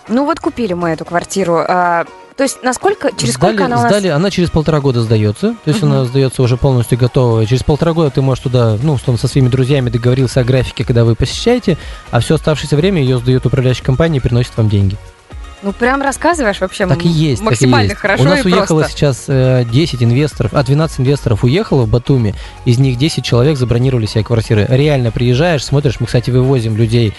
Ну 0.08 0.26
вот 0.26 0.40
купили 0.40 0.74
мы 0.74 0.90
эту 0.90 1.06
квартиру. 1.06 1.64
То 2.36 2.42
есть 2.42 2.64
насколько, 2.64 3.10
через 3.16 3.34
сдали, 3.34 3.52
сколько 3.52 3.64
она 3.66 3.78
у 3.78 3.82
нас... 3.82 3.90
Сдали, 3.90 4.08
она 4.08 4.30
через 4.30 4.50
полтора 4.50 4.80
года 4.80 5.02
сдается, 5.02 5.54
то 5.64 5.70
есть 5.70 5.80
uh-huh. 5.80 5.86
она 5.86 6.04
сдается 6.04 6.42
уже 6.42 6.56
полностью 6.56 6.98
готовая. 6.98 7.46
Через 7.46 7.62
полтора 7.62 7.92
года 7.92 8.10
ты 8.10 8.22
можешь 8.22 8.42
туда, 8.42 8.76
ну, 8.82 8.94
условно, 8.94 9.20
со 9.20 9.28
своими 9.28 9.48
друзьями 9.48 9.88
договорился 9.88 10.40
о 10.40 10.44
графике, 10.44 10.84
когда 10.84 11.04
вы 11.04 11.14
посещаете, 11.14 11.78
а 12.10 12.18
все 12.18 12.34
оставшееся 12.34 12.76
время 12.76 13.00
ее 13.00 13.18
сдает 13.18 13.46
управляющая 13.46 13.84
компания 13.84 14.18
и 14.18 14.20
приносит 14.20 14.56
вам 14.56 14.68
деньги. 14.68 14.98
Ну, 15.64 15.72
прям 15.72 16.02
рассказываешь 16.02 16.60
вообще 16.60 16.86
так 16.86 17.02
и 17.06 17.08
есть, 17.08 17.40
максимально 17.40 17.94
так 17.94 18.04
и 18.04 18.08
есть. 18.08 18.18
хорошо 18.18 18.22
У 18.22 18.26
нас 18.26 18.44
и 18.44 18.48
уехало 18.48 18.80
просто. 18.80 18.98
сейчас 18.98 19.24
э, 19.28 19.64
10 19.72 20.02
инвесторов, 20.02 20.52
а 20.52 20.62
12 20.62 21.00
инвесторов 21.00 21.42
уехало 21.42 21.84
в 21.84 21.88
Батуми, 21.88 22.34
из 22.66 22.78
них 22.78 22.98
10 22.98 23.24
человек 23.24 23.56
забронировали 23.56 24.04
себе 24.04 24.24
квартиры. 24.24 24.66
Реально 24.68 25.10
приезжаешь, 25.10 25.64
смотришь, 25.64 26.00
мы, 26.00 26.06
кстати, 26.06 26.30
вывозим 26.30 26.76
людей 26.76 27.14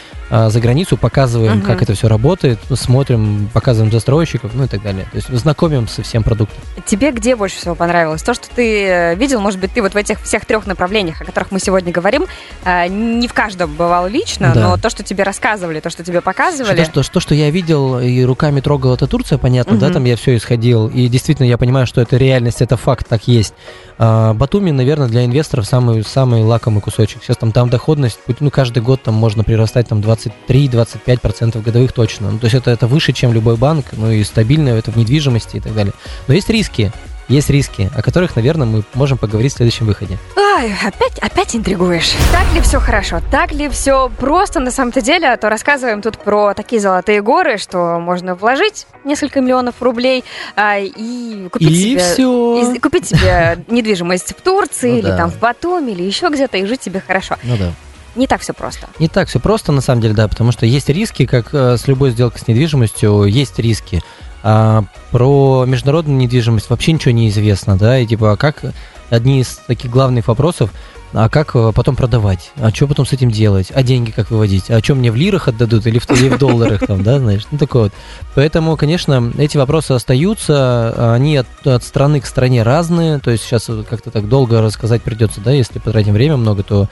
за 0.50 0.60
границу, 0.60 0.98
показываем, 0.98 1.58
Мгм. 1.58 1.66
как 1.66 1.82
это 1.82 1.94
все 1.94 2.08
работает, 2.08 2.60
смотрим, 2.74 3.50
показываем 3.54 3.92
застройщиков, 3.92 4.52
ну 4.54 4.64
и 4.66 4.68
так 4.68 4.82
далее. 4.82 5.06
То 5.12 5.18
есть 5.18 5.30
знакомим 5.30 5.88
со 5.88 6.04
всем 6.04 6.24
продуктом. 6.24 6.58
Тебе 6.86 7.12
где 7.12 7.36
больше 7.36 7.58
всего 7.58 7.76
понравилось? 7.76 8.22
То, 8.24 8.34
что 8.34 8.48
ты 8.54 8.86
э, 8.88 9.16
видел, 9.16 9.40
может 9.42 9.60
быть, 9.60 9.72
ты 9.72 9.82
вот 9.82 9.94
в 9.94 9.98
этих 9.98 10.22
всех 10.22 10.46
трех 10.46 10.66
направлениях, 10.68 11.22
о 11.22 11.26
которых 11.26 11.52
мы 11.52 11.60
сегодня 11.60 11.92
говорим, 11.92 12.26
э, 12.64 12.88
не 12.88 13.28
в 13.28 13.34
каждом 13.34 13.74
бывал 13.76 14.08
лично, 14.08 14.52
Да. 14.54 14.62
но 14.70 14.78
то, 14.78 14.90
что 14.90 15.04
тебе 15.04 15.24
рассказывали, 15.24 15.80
то, 15.80 15.90
что 15.90 16.04
тебе 16.04 16.22
показывали. 16.22 16.78
То, 16.78 16.86
что, 16.86 17.04
что, 17.04 17.20
что 17.20 17.36
я 17.36 17.50
видел 17.50 18.00
и 18.00 18.24
руками 18.24 18.60
трогал, 18.62 18.94
это 18.94 19.08
Турция, 19.08 19.38
понятно, 19.38 19.78
да, 19.78 19.86
Мгм. 19.88 19.94
там 19.94 20.06
я 20.06 20.16
все 20.16 20.36
исходил. 20.36 20.88
И 20.88 21.08
действительно, 21.08 21.46
я 21.48 21.58
понимаю, 21.58 21.88
что 21.88 22.02
это 22.02 22.18
реальность, 22.18 22.62
это 22.62 22.78
факт, 22.78 23.08
так 23.08 23.28
есть. 23.28 23.54
А, 23.98 24.34
Батуми, 24.34 24.72
наверное, 24.72 25.08
для 25.08 25.24
инвесторов 25.26 25.66
самый, 25.66 26.04
самый 26.04 26.44
лакомый 26.44 26.82
кусочек. 26.82 27.24
Сейчас 27.24 27.38
там, 27.38 27.52
там 27.52 27.70
доходность, 27.70 28.20
ну, 28.40 28.50
каждый 28.52 28.82
год 28.84 29.02
там 29.04 29.14
можно 29.14 29.44
прирастать 29.44 29.88
там 29.88 30.02
23-25% 30.48 31.62
годовых 31.62 31.92
точно. 31.94 32.32
Ну, 32.32 32.40
то 32.40 32.46
есть 32.46 32.56
это, 32.56 32.72
это 32.72 32.88
выше, 32.88 33.14
чем 33.14 33.34
любой 33.34 33.58
банк, 33.58 33.88
ну 33.94 34.12
и 34.12 34.24
стабильно 34.24 34.70
это 34.70 34.92
в 34.92 34.98
недвижимости 34.98 35.58
и 35.58 35.60
так 35.60 35.74
далее. 35.74 35.94
Но 36.28 36.34
есть 36.34 36.50
риски. 36.50 36.92
Есть 37.28 37.50
риски, 37.50 37.90
о 37.96 38.04
которых, 38.04 38.36
наверное, 38.36 38.68
мы 38.68 38.84
можем 38.94 39.18
поговорить 39.18 39.52
в 39.54 39.58
следующем 39.58 39.88
выходе. 39.88 40.20
Ай, 40.38 40.72
опять, 40.86 41.18
опять 41.20 41.56
интригуешь. 41.56 42.14
Так 42.32 42.54
ли 42.54 42.62
все 42.62 42.80
хорошо? 42.80 43.20
Так 43.32 43.52
ли 43.52 43.68
все 43.68 44.12
просто 44.20 44.60
на 44.60 44.70
самом-то 44.70 45.02
деле? 45.02 45.32
А 45.32 45.38
то 45.38 45.50
рассказываем 45.50 46.04
тут 46.04 46.20
про 46.20 46.54
такие 46.54 46.80
золотые 46.80 47.24
горы, 47.24 47.58
что 47.58 48.00
можно 48.00 48.36
вложить 48.36 48.86
несколько 49.04 49.42
миллионов 49.42 49.82
рублей 49.82 50.24
а, 50.56 50.78
и 50.78 51.50
купить 51.50 51.72
и 51.72 51.76
себе... 51.76 52.00
все. 52.00 52.74
и 52.76 52.80
купить 52.80 53.08
себе 53.08 53.58
недвижимость 53.70 54.38
в 54.38 54.42
Турции 54.42 54.92
Ну 54.92 54.98
или 55.00 55.08
да. 55.08 55.18
там 55.18 55.32
в 55.32 55.40
Батуми 55.40 55.92
или 55.92 56.04
еще 56.04 56.30
где-то 56.30 56.58
и 56.58 56.66
жить 56.66 56.84
себе 56.84 57.02
хорошо. 57.06 57.38
Ну 57.42 57.58
да. 57.58 57.74
Не 58.16 58.28
так 58.28 58.42
все 58.42 58.54
просто. 58.54 58.88
Не 59.00 59.08
так 59.08 59.28
все 59.28 59.40
просто, 59.40 59.72
на 59.72 59.82
самом 59.82 60.02
деле, 60.02 60.14
да, 60.14 60.28
потому 60.28 60.52
что 60.52 60.66
есть 60.66 60.90
риски, 60.90 61.26
как 61.26 61.54
э, 61.54 61.78
с 61.78 61.88
любой 61.88 62.12
сделкой 62.12 62.42
с 62.42 62.48
недвижимостью, 62.48 63.24
есть 63.26 63.60
риски. 63.60 64.02
А 64.44 64.84
про 65.12 65.66
международную 65.66 66.18
недвижимость 66.18 66.70
вообще 66.70 66.94
ничего 66.94 67.12
не 67.12 67.30
известно, 67.30 67.78
да, 67.78 67.98
и 68.00 68.06
типа, 68.06 68.34
а 68.34 68.38
как 68.38 68.62
одни 69.10 69.42
из 69.42 69.60
таких 69.68 69.92
главных 69.92 70.28
вопросов, 70.28 70.72
а 71.14 71.30
как 71.30 71.56
э, 71.56 71.72
потом 71.74 71.96
продавать, 71.96 72.52
а 72.58 72.72
что 72.72 72.88
потом 72.88 73.06
с 73.06 73.14
этим 73.14 73.32
делать, 73.32 73.72
а 73.74 73.84
деньги 73.84 74.12
как 74.12 74.32
выводить, 74.32 74.70
а 74.70 74.80
что 74.84 74.96
мне 74.96 75.12
в 75.12 75.16
лирах 75.16 75.48
отдадут 75.48 75.88
или 75.88 75.98
в, 75.98 76.10
или 76.12 76.30
в 76.30 76.38
долларах 76.38 76.86
там, 76.86 77.04
да, 77.04 77.20
знаешь, 77.20 77.44
ну 77.52 77.58
такое 77.58 77.84
вот. 77.84 77.94
Поэтому, 78.34 78.76
конечно, 78.78 79.32
эти 79.38 79.58
вопросы 79.58 79.94
остаются, 79.94 81.14
они 81.14 81.38
от, 81.38 81.48
от 81.66 81.84
страны 81.84 82.20
к 82.20 82.26
стране 82.26 82.64
разные, 82.64 83.20
то 83.20 83.32
есть 83.32 83.44
сейчас 83.44 83.70
как-то 83.90 84.12
так 84.12 84.28
долго 84.28 84.62
рассказать 84.62 85.04
придется, 85.04 85.42
да, 85.42 85.52
если 85.52 85.80
потратим 85.80 86.14
время 86.14 86.38
много, 86.38 86.64
то 86.64 86.90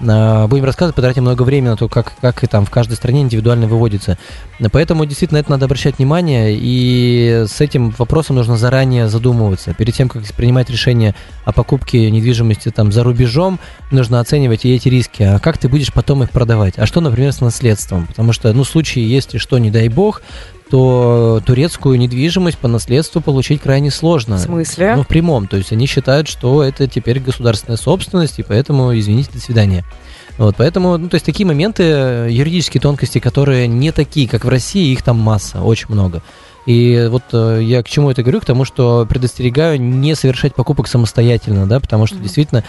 будем 0.00 0.64
рассказывать, 0.64 0.96
потратим 0.96 1.22
много 1.22 1.42
времени 1.42 1.70
на 1.70 1.76
то, 1.76 1.88
как, 1.88 2.12
как 2.20 2.42
и 2.44 2.46
там 2.46 2.66
в 2.66 2.70
каждой 2.70 2.94
стране 2.94 3.22
индивидуально 3.22 3.66
выводится. 3.66 4.18
Поэтому 4.72 5.04
действительно 5.06 5.38
это 5.38 5.50
надо 5.50 5.66
обращать 5.66 5.98
внимание, 5.98 6.56
и 6.58 7.44
с 7.46 7.60
этим 7.60 7.90
вопросом 7.90 8.36
нужно 8.36 8.56
заранее 8.56 9.08
задумываться. 9.08 9.74
Перед 9.74 9.94
тем, 9.94 10.08
как 10.08 10.22
принимать 10.34 10.70
решение 10.70 11.14
о 11.44 11.52
покупке 11.52 12.10
недвижимости 12.10 12.70
там 12.70 12.92
за 12.92 13.04
рубежом, 13.04 13.58
нужно 13.90 14.20
оценивать 14.20 14.64
и 14.64 14.74
эти 14.74 14.88
риски. 14.88 15.22
А 15.22 15.38
как 15.38 15.58
ты 15.58 15.68
будешь 15.68 15.92
потом 15.92 16.22
их 16.22 16.30
продавать? 16.30 16.74
А 16.78 16.86
что, 16.86 17.00
например, 17.00 17.32
с 17.32 17.40
наследством? 17.40 18.06
Потому 18.06 18.32
что, 18.32 18.52
ну, 18.52 18.64
в 18.64 18.68
случае, 18.68 19.08
если 19.08 19.38
что, 19.38 19.58
не 19.58 19.70
дай 19.70 19.88
бог, 19.88 20.22
то 20.74 21.40
турецкую 21.46 22.00
недвижимость 22.00 22.58
по 22.58 22.66
наследству 22.66 23.20
получить 23.20 23.62
крайне 23.62 23.92
сложно. 23.92 24.38
В 24.38 24.40
смысле? 24.40 24.96
Ну, 24.96 25.02
в 25.04 25.06
прямом. 25.06 25.46
То 25.46 25.56
есть 25.56 25.70
они 25.70 25.86
считают, 25.86 26.26
что 26.26 26.64
это 26.64 26.88
теперь 26.88 27.20
государственная 27.20 27.76
собственность, 27.76 28.40
и 28.40 28.42
поэтому, 28.42 28.92
извините, 28.98 29.30
до 29.32 29.38
свидания. 29.38 29.84
Вот, 30.36 30.56
поэтому, 30.56 30.98
ну, 30.98 31.08
то 31.08 31.14
есть 31.14 31.24
такие 31.24 31.46
моменты, 31.46 31.84
э, 31.84 32.28
юридические 32.28 32.80
тонкости, 32.80 33.20
которые 33.20 33.68
не 33.68 33.92
такие, 33.92 34.28
как 34.28 34.44
в 34.44 34.48
России, 34.48 34.90
их 34.90 35.04
там 35.04 35.16
масса, 35.16 35.62
очень 35.62 35.86
много. 35.90 36.22
И 36.66 37.06
вот 37.08 37.22
э, 37.32 37.60
я 37.62 37.80
к 37.84 37.88
чему 37.88 38.10
это 38.10 38.22
говорю? 38.22 38.40
К 38.40 38.44
тому, 38.44 38.64
что 38.64 39.06
предостерегаю 39.08 39.80
не 39.80 40.16
совершать 40.16 40.56
покупок 40.56 40.88
самостоятельно, 40.88 41.68
да, 41.68 41.78
потому 41.78 42.06
что 42.06 42.16
Мгм. 42.16 42.24
действительно, 42.24 42.64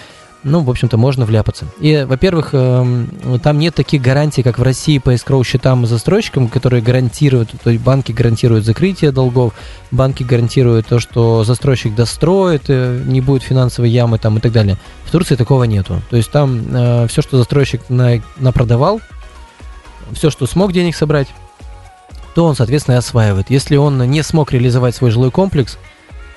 ну, 0.46 0.62
в 0.62 0.70
общем-то, 0.70 0.96
можно 0.96 1.26
вляпаться. 1.26 1.66
И, 1.80 2.06
во-первых, 2.08 2.50
эм, 2.54 3.40
там 3.44 3.58
нет 3.58 3.74
таких 3.74 4.02
гарантий, 4.02 4.44
как 4.44 4.60
в 4.60 4.64
России 4.64 5.00
по 5.00 5.12
escrow 5.14 5.44
счетам 5.44 5.84
и 5.84 5.88
застройщикам, 5.88 6.50
которые 6.50 6.84
гарантируют, 6.84 7.50
то 7.64 7.72
есть 7.72 7.84
банки 7.84 8.12
гарантируют 8.12 8.64
закрытие 8.64 9.12
долгов, 9.12 9.54
банки 9.90 10.22
гарантируют 10.22 10.86
то, 10.86 11.00
что 11.00 11.44
застройщик 11.44 11.96
достроит, 11.96 12.66
э, 12.68 13.02
не 13.08 13.22
будет 13.22 13.42
финансовой 13.42 13.90
ямы 13.90 14.20
там 14.20 14.38
и 14.38 14.40
так 14.40 14.52
далее. 14.52 14.78
В 15.06 15.12
Турции 15.12 15.36
такого 15.36 15.64
нету. 15.64 16.02
То 16.12 16.18
есть 16.18 16.30
там 16.30 17.08
все, 17.08 17.22
что 17.22 17.38
застройщик 17.38 17.82
на, 17.90 18.22
напродавал, 18.38 19.02
все, 20.12 20.30
что 20.30 20.46
смог 20.46 20.72
денег 20.74 20.96
собрать, 20.96 21.28
то 22.36 22.46
он, 22.46 22.56
соответственно, 22.56 22.96
и 22.96 22.98
осваивает. 23.00 23.50
Если 23.50 23.78
он 23.78 23.98
не 24.12 24.22
смог 24.22 24.52
реализовать 24.52 24.96
свой 24.96 25.10
жилой 25.10 25.32
комплекс, 25.32 25.80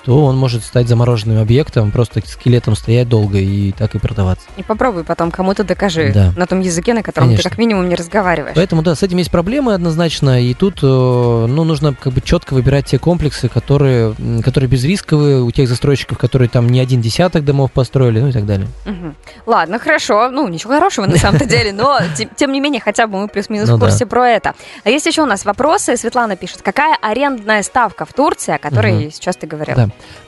то 0.09 0.25
он 0.25 0.38
может 0.38 0.64
стать 0.64 0.88
замороженным 0.88 1.38
объектом, 1.38 1.90
просто 1.90 2.23
скелетом 2.27 2.75
стоять 2.77 3.11
долго 3.11 3.37
и 3.37 3.73
так 3.73 3.94
и 3.94 3.99
продаваться. 3.99 4.47
И 4.57 4.62
попробуй 4.62 5.05
потом 5.05 5.31
кому-то 5.31 5.64
докажи 5.64 6.12
Да. 6.14 6.33
на 6.35 6.47
том 6.47 6.61
языке, 6.61 6.94
на 6.94 7.03
котором 7.03 7.27
Конечно. 7.29 7.42
ты 7.42 7.51
как 7.51 7.59
минимум 7.59 7.90
не 7.90 7.94
разговариваешь. 7.94 8.55
Поэтому, 8.57 8.81
да, 8.81 8.94
с 8.94 9.03
этим 9.03 9.18
есть 9.18 9.31
проблемы 9.31 9.75
однозначно, 9.75 10.42
и 10.42 10.55
тут, 10.55 10.79
э, 10.83 10.87
ну, 10.87 11.62
нужно 11.64 11.92
как 11.94 12.14
бы 12.14 12.23
четко 12.23 12.55
выбирать 12.55 12.87
те 12.87 12.99
комплексы, 12.99 13.51
которые, 13.51 14.14
которые 14.42 14.71
безрисковые, 14.71 15.42
у 15.42 15.51
тех 15.51 15.68
застройщиков, 15.68 16.16
которые 16.16 16.49
там 16.49 16.71
не 16.71 16.81
один 16.81 17.03
десяток 17.03 17.44
домов 17.44 17.71
построили, 17.73 18.21
ну 18.21 18.29
и 18.29 18.33
так 18.33 18.47
далее. 18.47 18.66
Мгм. 18.87 19.14
Ладно, 19.44 19.79
хорошо. 19.79 20.31
Ну, 20.31 20.49
ничего 20.49 20.73
хорошего 20.73 21.05
на 21.05 21.18
самом-то 21.18 21.44
деле, 21.44 21.75
но 21.75 21.99
те- 22.16 22.31
тем 22.35 22.53
не 22.53 22.61
менее, 22.61 22.81
хотя 22.81 23.07
бы 23.07 23.18
мы 23.21 23.29
плюс-минус 23.29 23.68
Ну 23.68 23.77
в 23.77 23.81
курсе 23.81 24.07
про 24.07 24.27
это. 24.27 24.55
А 24.85 24.88
есть 24.88 25.05
еще 25.05 25.21
у 25.21 25.27
нас 25.27 25.44
вопросы. 25.44 25.99
Светлана 25.99 26.35
пишет, 26.37 26.62
какая 26.62 26.97
арендная 27.03 27.62
ставка 27.62 28.07
в 28.07 28.14
Турции, 28.14 28.55
о 28.55 28.59
которой 28.59 29.11
сейчас 29.12 29.37
ты 29.37 29.47
говорил? 29.47 29.77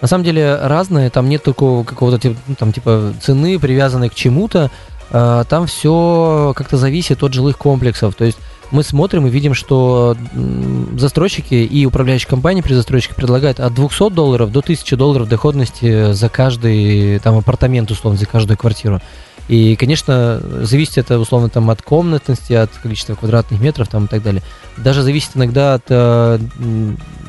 На 0.00 0.08
самом 0.08 0.24
деле 0.24 0.56
разные, 0.62 1.10
там 1.10 1.28
нет 1.28 1.42
такого 1.42 1.84
какого-то 1.84 2.34
ну, 2.46 2.54
там, 2.54 2.72
типа 2.72 3.14
цены, 3.22 3.58
привязанной 3.58 4.08
к 4.08 4.14
чему-то. 4.14 4.70
А, 5.10 5.44
Там 5.44 5.66
все 5.66 6.52
как-то 6.56 6.76
зависит 6.76 7.22
от 7.22 7.32
жилых 7.32 7.58
комплексов. 7.58 8.14
То 8.14 8.24
есть 8.24 8.38
мы 8.70 8.84
смотрим 8.84 9.26
и 9.26 9.30
видим, 9.30 9.54
что 9.54 10.16
застройщики 10.96 11.54
и 11.54 11.86
управляющие 11.86 12.28
компании 12.28 12.62
при 12.62 12.74
застройщике 12.74 13.14
предлагают 13.14 13.58
от 13.58 13.74
200 13.74 14.10
долларов 14.10 14.52
до 14.52 14.60
1000 14.60 14.96
долларов 14.96 15.28
доходности 15.28 16.12
за 16.12 16.28
каждый 16.28 17.18
там 17.18 17.36
апартамент, 17.38 17.90
условно, 17.90 18.18
за 18.18 18.26
каждую 18.26 18.56
квартиру. 18.56 19.00
И, 19.48 19.74
конечно, 19.74 20.40
зависит 20.62 20.98
это, 20.98 21.18
условно, 21.18 21.48
там, 21.48 21.70
от 21.70 21.82
комнатности, 21.82 22.52
от 22.52 22.70
количества 22.70 23.16
квадратных 23.16 23.60
метров 23.60 23.88
там, 23.88 24.04
и 24.04 24.08
так 24.08 24.22
далее. 24.22 24.42
Даже 24.76 25.02
зависит 25.02 25.30
иногда 25.34 25.74
от 25.74 25.82
э, 25.88 26.38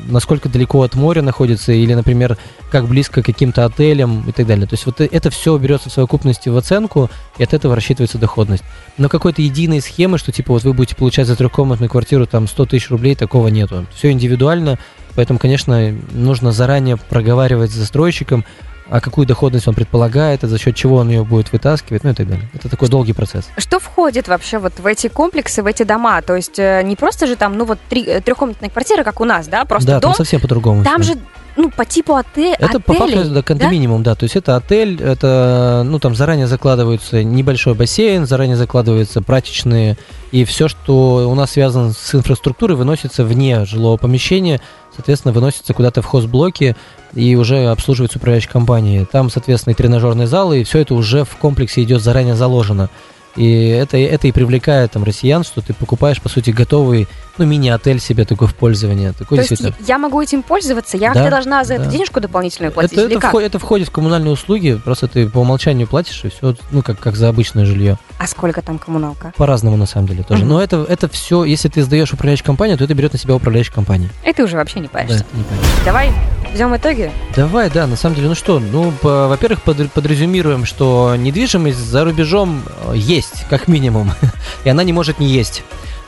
насколько 0.08 0.48
далеко 0.48 0.82
от 0.82 0.94
моря 0.94 1.22
находится, 1.22 1.72
или, 1.72 1.94
например, 1.94 2.36
как 2.70 2.86
близко 2.86 3.22
к 3.22 3.26
каким-то 3.26 3.64
отелям 3.64 4.28
и 4.28 4.32
так 4.32 4.46
далее. 4.46 4.66
То 4.66 4.74
есть 4.74 4.86
вот 4.86 5.00
э- 5.00 5.08
это 5.10 5.30
все 5.30 5.56
берется 5.56 5.90
в 5.90 5.92
совокупности 5.92 6.48
в 6.48 6.56
оценку, 6.56 7.10
и 7.38 7.42
от 7.42 7.54
этого 7.54 7.74
рассчитывается 7.74 8.18
доходность. 8.18 8.64
Но 8.98 9.08
какой-то 9.08 9.42
единой 9.42 9.80
схемы, 9.80 10.18
что 10.18 10.32
типа 10.32 10.52
вот 10.52 10.64
вы 10.64 10.72
будете 10.72 10.96
получать 10.96 11.26
за 11.26 11.36
трехкомнатную 11.36 11.90
квартиру 11.90 12.26
там 12.26 12.48
100 12.48 12.66
тысяч 12.66 12.90
рублей, 12.90 13.14
такого 13.14 13.48
нету. 13.48 13.86
Все 13.94 14.10
индивидуально, 14.10 14.78
поэтому, 15.14 15.38
конечно, 15.38 15.94
нужно 16.12 16.52
заранее 16.52 16.96
проговаривать 16.96 17.70
с 17.70 17.74
застройщиком, 17.74 18.44
а 18.92 19.00
какую 19.00 19.26
доходность 19.26 19.66
он 19.66 19.74
предполагает, 19.74 20.44
а 20.44 20.48
за 20.48 20.58
счет 20.58 20.76
чего 20.76 20.96
он 20.96 21.08
ее 21.08 21.24
будет 21.24 21.50
вытаскивать, 21.50 22.04
ну 22.04 22.10
и 22.10 22.12
так 22.12 22.28
далее. 22.28 22.46
Это 22.52 22.68
такой 22.68 22.90
долгий 22.90 23.14
процесс. 23.14 23.48
Что 23.56 23.80
входит 23.80 24.28
вообще 24.28 24.58
вот 24.58 24.74
в 24.78 24.84
эти 24.84 25.08
комплексы, 25.08 25.62
в 25.62 25.66
эти 25.66 25.82
дома? 25.82 26.20
То 26.20 26.36
есть 26.36 26.58
э, 26.58 26.82
не 26.84 26.94
просто 26.94 27.26
же 27.26 27.36
там, 27.36 27.56
ну 27.56 27.64
вот 27.64 27.78
три, 27.88 28.04
э, 28.04 28.20
трехкомнатная 28.20 28.68
квартира, 28.68 29.02
как 29.02 29.22
у 29.22 29.24
нас, 29.24 29.48
да, 29.48 29.64
просто 29.64 29.92
да, 29.92 30.00
дом. 30.00 30.10
там 30.10 30.14
совсем 30.18 30.42
по-другому. 30.42 30.84
Там 30.84 31.00
всё. 31.00 31.14
же, 31.14 31.20
ну, 31.56 31.70
по 31.70 31.84
типу 31.84 32.14
оте- 32.14 32.54
Это 32.58 32.80
по 32.80 32.94
факту 32.94 33.18
отелей, 33.18 33.34
да, 33.34 33.42
кондоминиум, 33.42 34.02
да? 34.02 34.14
То 34.14 34.24
есть 34.24 34.36
это 34.36 34.56
отель, 34.56 35.00
это, 35.02 35.82
ну, 35.84 35.98
там 35.98 36.14
заранее 36.14 36.46
закладывается 36.46 37.22
небольшой 37.22 37.74
бассейн, 37.74 38.26
заранее 38.26 38.56
закладываются 38.56 39.22
прачечные, 39.22 39.96
и 40.30 40.44
все, 40.44 40.68
что 40.68 41.28
у 41.30 41.34
нас 41.34 41.52
связано 41.52 41.92
с 41.92 42.14
инфраструктурой, 42.14 42.76
выносится 42.76 43.24
вне 43.24 43.64
жилого 43.64 43.96
помещения, 43.96 44.60
соответственно, 44.94 45.32
выносится 45.32 45.74
куда-то 45.74 46.02
в 46.02 46.06
хозблоки 46.06 46.76
и 47.14 47.36
уже 47.36 47.66
обслуживается 47.66 48.18
управляющей 48.18 48.48
компанией. 48.50 49.04
Там, 49.04 49.30
соответственно, 49.30 49.72
и 49.72 49.76
тренажерные 49.76 50.26
залы, 50.26 50.60
и 50.60 50.64
все 50.64 50.78
это 50.80 50.94
уже 50.94 51.24
в 51.24 51.36
комплексе 51.36 51.82
идет 51.82 52.02
заранее 52.02 52.34
заложено. 52.34 52.88
И 53.36 53.68
это, 53.68 53.96
это 53.96 54.28
и 54.28 54.32
привлекает 54.32 54.92
там 54.92 55.04
россиян, 55.04 55.42
что 55.44 55.60
ты 55.62 55.72
покупаешь, 55.72 56.20
по 56.20 56.28
сути, 56.28 56.50
готовый, 56.50 57.08
ну, 57.38 57.46
мини-отель 57.46 57.98
себе 57.98 58.24
такой 58.26 58.46
в 58.46 58.54
пользование. 58.54 59.12
Такой 59.12 59.38
То 59.38 59.42
есть 59.42 59.50
действительно. 59.50 59.86
я 59.86 59.96
могу 59.98 60.20
этим 60.20 60.42
пользоваться? 60.42 60.96
Я 60.98 61.14
Да, 61.14 61.30
должна 61.30 61.64
за 61.64 61.74
это 61.74 61.84
да. 61.84 61.90
денежку 61.90 62.20
дополнительную 62.20 62.72
платить? 62.72 62.92
Это, 62.92 63.02
или 63.02 63.12
это, 63.12 63.20
как? 63.20 63.30
входит, 63.30 63.48
это 63.48 63.58
входит 63.58 63.88
в 63.88 63.90
коммунальные 63.90 64.32
услуги, 64.32 64.78
просто 64.84 65.08
ты 65.08 65.26
по 65.28 65.38
умолчанию 65.38 65.86
платишь, 65.86 66.22
и 66.24 66.28
все, 66.28 66.54
ну, 66.70 66.82
как, 66.82 66.98
как 66.98 67.16
за 67.16 67.28
обычное 67.30 67.64
жилье. 67.64 67.96
А 68.18 68.26
сколько 68.26 68.60
там 68.60 68.78
коммуналка? 68.78 69.32
По-разному, 69.36 69.76
на 69.78 69.86
самом 69.86 70.08
деле, 70.08 70.22
тоже. 70.24 70.42
Мгм. 70.44 70.52
Но 70.52 70.62
это, 70.62 70.84
это 70.88 71.08
все, 71.08 71.44
если 71.44 71.68
ты 71.68 71.82
сдаешь 71.82 72.12
управляющую 72.12 72.44
компанию, 72.46 72.76
то 72.76 72.84
это 72.84 72.92
берет 72.94 73.14
на 73.14 73.18
себя 73.18 73.34
управляющая 73.34 73.72
компания. 73.72 74.10
И 74.26 74.32
ты 74.34 74.44
уже 74.44 74.56
вообще 74.56 74.80
не 74.80 74.86
Да, 74.88 74.92
паришься. 74.92 75.16
это 75.28 75.36
не 75.38 75.44
понятно. 75.44 75.68
Давай 75.86 76.12
взем 76.52 76.76
итоги. 76.76 77.10
Давай, 77.36 77.70
да, 77.70 77.86
на 77.86 77.96
самом 77.96 78.16
деле, 78.16 78.28
ну 78.28 78.34
что, 78.34 78.58
ну, 78.58 78.92
по- 78.92 79.28
во-первых, 79.28 79.62
под- 79.62 79.90
подрезюмируем, 79.92 80.64
что 80.66 81.14
недвижимость 81.16 81.78
за 81.78 82.04
рубежом 82.04 82.62
э, 82.88 82.92
есть, 82.96 83.44
как 83.48 83.68
минимум, 83.68 84.12
и 84.64 84.68
она 84.68 84.82
не 84.84 84.92
может 84.92 85.18
не 85.18 85.26
есть. 85.28 85.62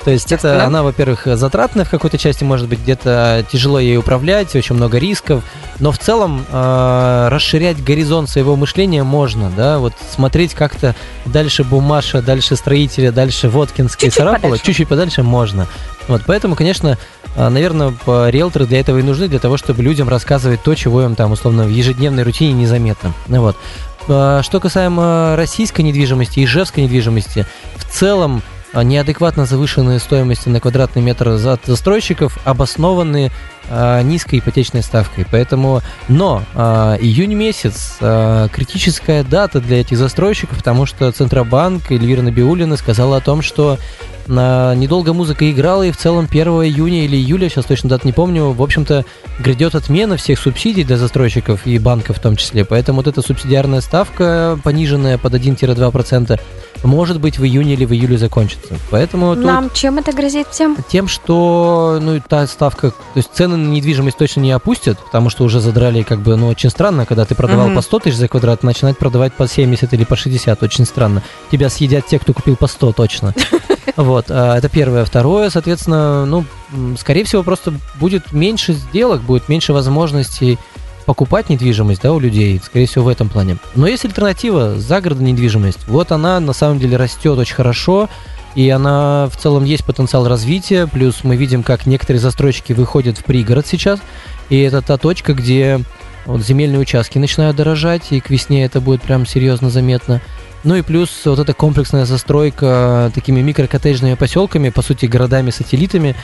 То 0.04 0.10
есть 0.10 0.26
это 0.26 0.34
Естественно. 0.34 0.66
она, 0.66 0.82
во-первых, 0.82 1.22
затратная 1.24 1.84
в 1.86 1.90
какой-то 1.90 2.18
части, 2.18 2.44
может 2.44 2.68
быть, 2.68 2.80
где-то 2.80 3.44
тяжело 3.50 3.78
ей 3.78 3.96
управлять, 3.96 4.54
очень 4.54 4.74
много 4.76 4.98
рисков, 4.98 5.42
но 5.80 5.92
в 5.92 5.98
целом 5.98 6.44
э, 6.50 7.28
расширять 7.30 7.82
горизонт 7.82 8.28
своего 8.28 8.54
мышления 8.54 9.02
можно, 9.02 9.50
да, 9.56 9.78
вот 9.78 9.94
смотреть 10.14 10.52
как-то 10.54 10.94
дальше 11.24 11.64
Бумаша, 11.64 12.20
дальше 12.20 12.54
строителя, 12.56 13.12
дальше 13.12 13.48
Воткинский, 13.48 14.10
Чуть-чуть 14.10 14.42
подальше. 14.42 14.64
чуть-чуть 14.64 14.88
подальше 14.88 15.22
можно. 15.22 15.66
Вот, 16.06 16.20
поэтому, 16.26 16.54
конечно, 16.54 16.98
наверное, 17.34 17.94
риэлторы 18.06 18.66
для 18.66 18.80
этого 18.80 18.98
и 18.98 19.02
нужны, 19.02 19.26
для 19.26 19.38
того, 19.38 19.56
чтобы 19.56 19.82
людям 19.82 20.08
рассказывать 20.10 20.62
то, 20.62 20.74
чего 20.74 21.02
им 21.02 21.14
там, 21.14 21.32
условно, 21.32 21.64
в 21.64 21.70
ежедневной 21.70 22.24
рутине 22.24 22.52
незаметно. 22.52 23.14
Ну 23.28 23.40
Вот. 23.40 23.56
А, 24.06 24.42
Что 24.42 24.60
касаемо 24.60 25.34
российской 25.36 25.80
недвижимости, 25.80 26.44
ижевской 26.44 26.84
недвижимости, 26.84 27.46
в 27.76 27.90
целом 27.90 28.42
неадекватно 28.82 29.46
завышенные 29.46 29.98
стоимости 29.98 30.48
на 30.48 30.60
квадратный 30.60 31.02
метр 31.02 31.36
за- 31.36 31.58
застройщиков 31.64 32.38
обоснованы 32.44 33.30
низкой 34.02 34.38
ипотечной 34.38 34.82
ставкой. 34.82 35.26
Поэтому, 35.30 35.80
но 36.08 36.42
а, 36.54 36.96
июнь 37.00 37.34
месяц 37.34 37.96
а, 38.00 38.48
критическая 38.48 39.22
дата 39.22 39.60
для 39.60 39.80
этих 39.80 39.98
застройщиков, 39.98 40.58
потому 40.58 40.86
что 40.86 41.10
Центробанк 41.12 41.90
Эльвира 41.90 42.22
Набиулина 42.22 42.76
сказала 42.76 43.18
о 43.18 43.20
том, 43.20 43.42
что 43.42 43.78
недолго 44.26 45.12
музыка 45.12 45.50
играла, 45.50 45.82
и 45.82 45.90
в 45.90 45.98
целом 45.98 46.26
1 46.30 46.46
июня 46.46 47.04
или 47.04 47.16
июля, 47.16 47.48
сейчас 47.48 47.66
точно 47.66 47.90
дат 47.90 48.04
не 48.04 48.12
помню, 48.12 48.52
в 48.52 48.62
общем-то, 48.62 49.04
грядет 49.38 49.74
отмена 49.74 50.16
всех 50.16 50.38
субсидий 50.38 50.84
для 50.84 50.96
застройщиков 50.96 51.66
и 51.66 51.78
банков 51.78 52.16
в 52.16 52.20
том 52.20 52.36
числе. 52.36 52.64
Поэтому 52.64 52.98
вот 52.98 53.06
эта 53.06 53.20
субсидиарная 53.20 53.80
ставка, 53.80 54.58
пониженная 54.62 55.18
под 55.18 55.34
1-2%, 55.34 56.40
может 56.84 57.20
быть 57.20 57.38
в 57.38 57.44
июне 57.44 57.74
или 57.74 57.84
в 57.84 57.92
июле 57.92 58.18
закончится. 58.18 58.76
Поэтому 58.90 59.34
тут 59.34 59.44
Нам 59.44 59.70
чем 59.72 59.98
это 59.98 60.12
грозит 60.12 60.48
всем? 60.50 60.76
тем, 60.88 61.08
что 61.08 61.98
ну, 62.00 62.20
та 62.26 62.46
ставка, 62.46 62.90
то 62.90 62.96
есть 63.14 63.30
цены 63.32 63.53
на 63.56 63.68
недвижимость 63.68 64.16
точно 64.18 64.40
не 64.40 64.52
опустят, 64.52 64.98
потому 64.98 65.30
что 65.30 65.44
уже 65.44 65.60
задрали, 65.60 66.02
как 66.02 66.20
бы, 66.20 66.36
ну, 66.36 66.48
очень 66.48 66.70
странно, 66.70 67.06
когда 67.06 67.24
ты 67.24 67.34
продавал 67.34 67.66
Мгм. 67.66 67.76
по 67.76 67.82
100 67.82 67.98
тысяч 68.00 68.16
за 68.16 68.28
квадрат, 68.28 68.62
начинать 68.62 68.98
продавать 68.98 69.32
по 69.34 69.46
70 69.48 69.92
или 69.92 70.04
по 70.04 70.16
60, 70.16 70.62
очень 70.62 70.84
странно. 70.84 71.22
Тебя 71.50 71.68
съедят 71.70 72.06
те, 72.06 72.18
кто 72.18 72.32
купил 72.32 72.56
по 72.56 72.66
100 72.66 72.92
точно. 72.92 73.34
Вот, 73.96 74.26
а, 74.28 74.56
это 74.58 74.68
первое. 74.68 75.04
Второе, 75.04 75.50
соответственно, 75.50 76.26
ну, 76.26 76.44
скорее 76.98 77.22
всего, 77.24 77.44
просто 77.44 77.72
будет 78.00 78.32
меньше 78.32 78.72
сделок, 78.72 79.20
будет 79.22 79.48
меньше 79.48 79.72
возможностей 79.72 80.58
покупать 81.06 81.48
недвижимость, 81.48 82.02
да, 82.02 82.12
у 82.12 82.18
людей, 82.18 82.60
скорее 82.64 82.86
всего, 82.86 83.04
в 83.04 83.08
этом 83.08 83.28
плане. 83.28 83.58
Но 83.76 83.86
есть 83.86 84.04
альтернатива, 84.04 84.80
загородная 84.80 85.30
недвижимость. 85.32 85.86
Вот 85.86 86.10
она, 86.12 86.40
на 86.40 86.52
самом 86.52 86.78
деле, 86.80 86.96
растет 86.96 87.38
очень 87.38 87.54
хорошо, 87.54 88.08
и 88.54 88.68
она 88.70 89.28
в 89.30 89.36
целом 89.36 89.64
есть 89.64 89.84
потенциал 89.84 90.28
развития, 90.28 90.86
плюс 90.86 91.24
мы 91.24 91.36
видим, 91.36 91.62
как 91.62 91.86
некоторые 91.86 92.20
застройщики 92.20 92.72
выходят 92.72 93.18
в 93.18 93.24
пригород 93.24 93.66
сейчас, 93.66 94.00
и 94.48 94.60
это 94.60 94.82
та 94.82 94.96
точка, 94.96 95.34
где 95.34 95.80
вот 96.26 96.42
земельные 96.42 96.80
участки 96.80 97.18
начинают 97.18 97.56
дорожать, 97.56 98.12
и 98.12 98.20
к 98.20 98.30
весне 98.30 98.64
это 98.64 98.80
будет 98.80 99.02
прям 99.02 99.26
серьезно 99.26 99.70
заметно. 99.70 100.20
Ну 100.62 100.76
и 100.76 100.82
плюс 100.82 101.10
вот 101.26 101.38
эта 101.38 101.52
комплексная 101.52 102.06
застройка 102.06 103.10
такими 103.14 103.42
микрокоттеджными 103.42 104.14
поселками, 104.14 104.70
по 104.70 104.80
сути, 104.80 105.04
городами-сателлитами, 105.04 106.16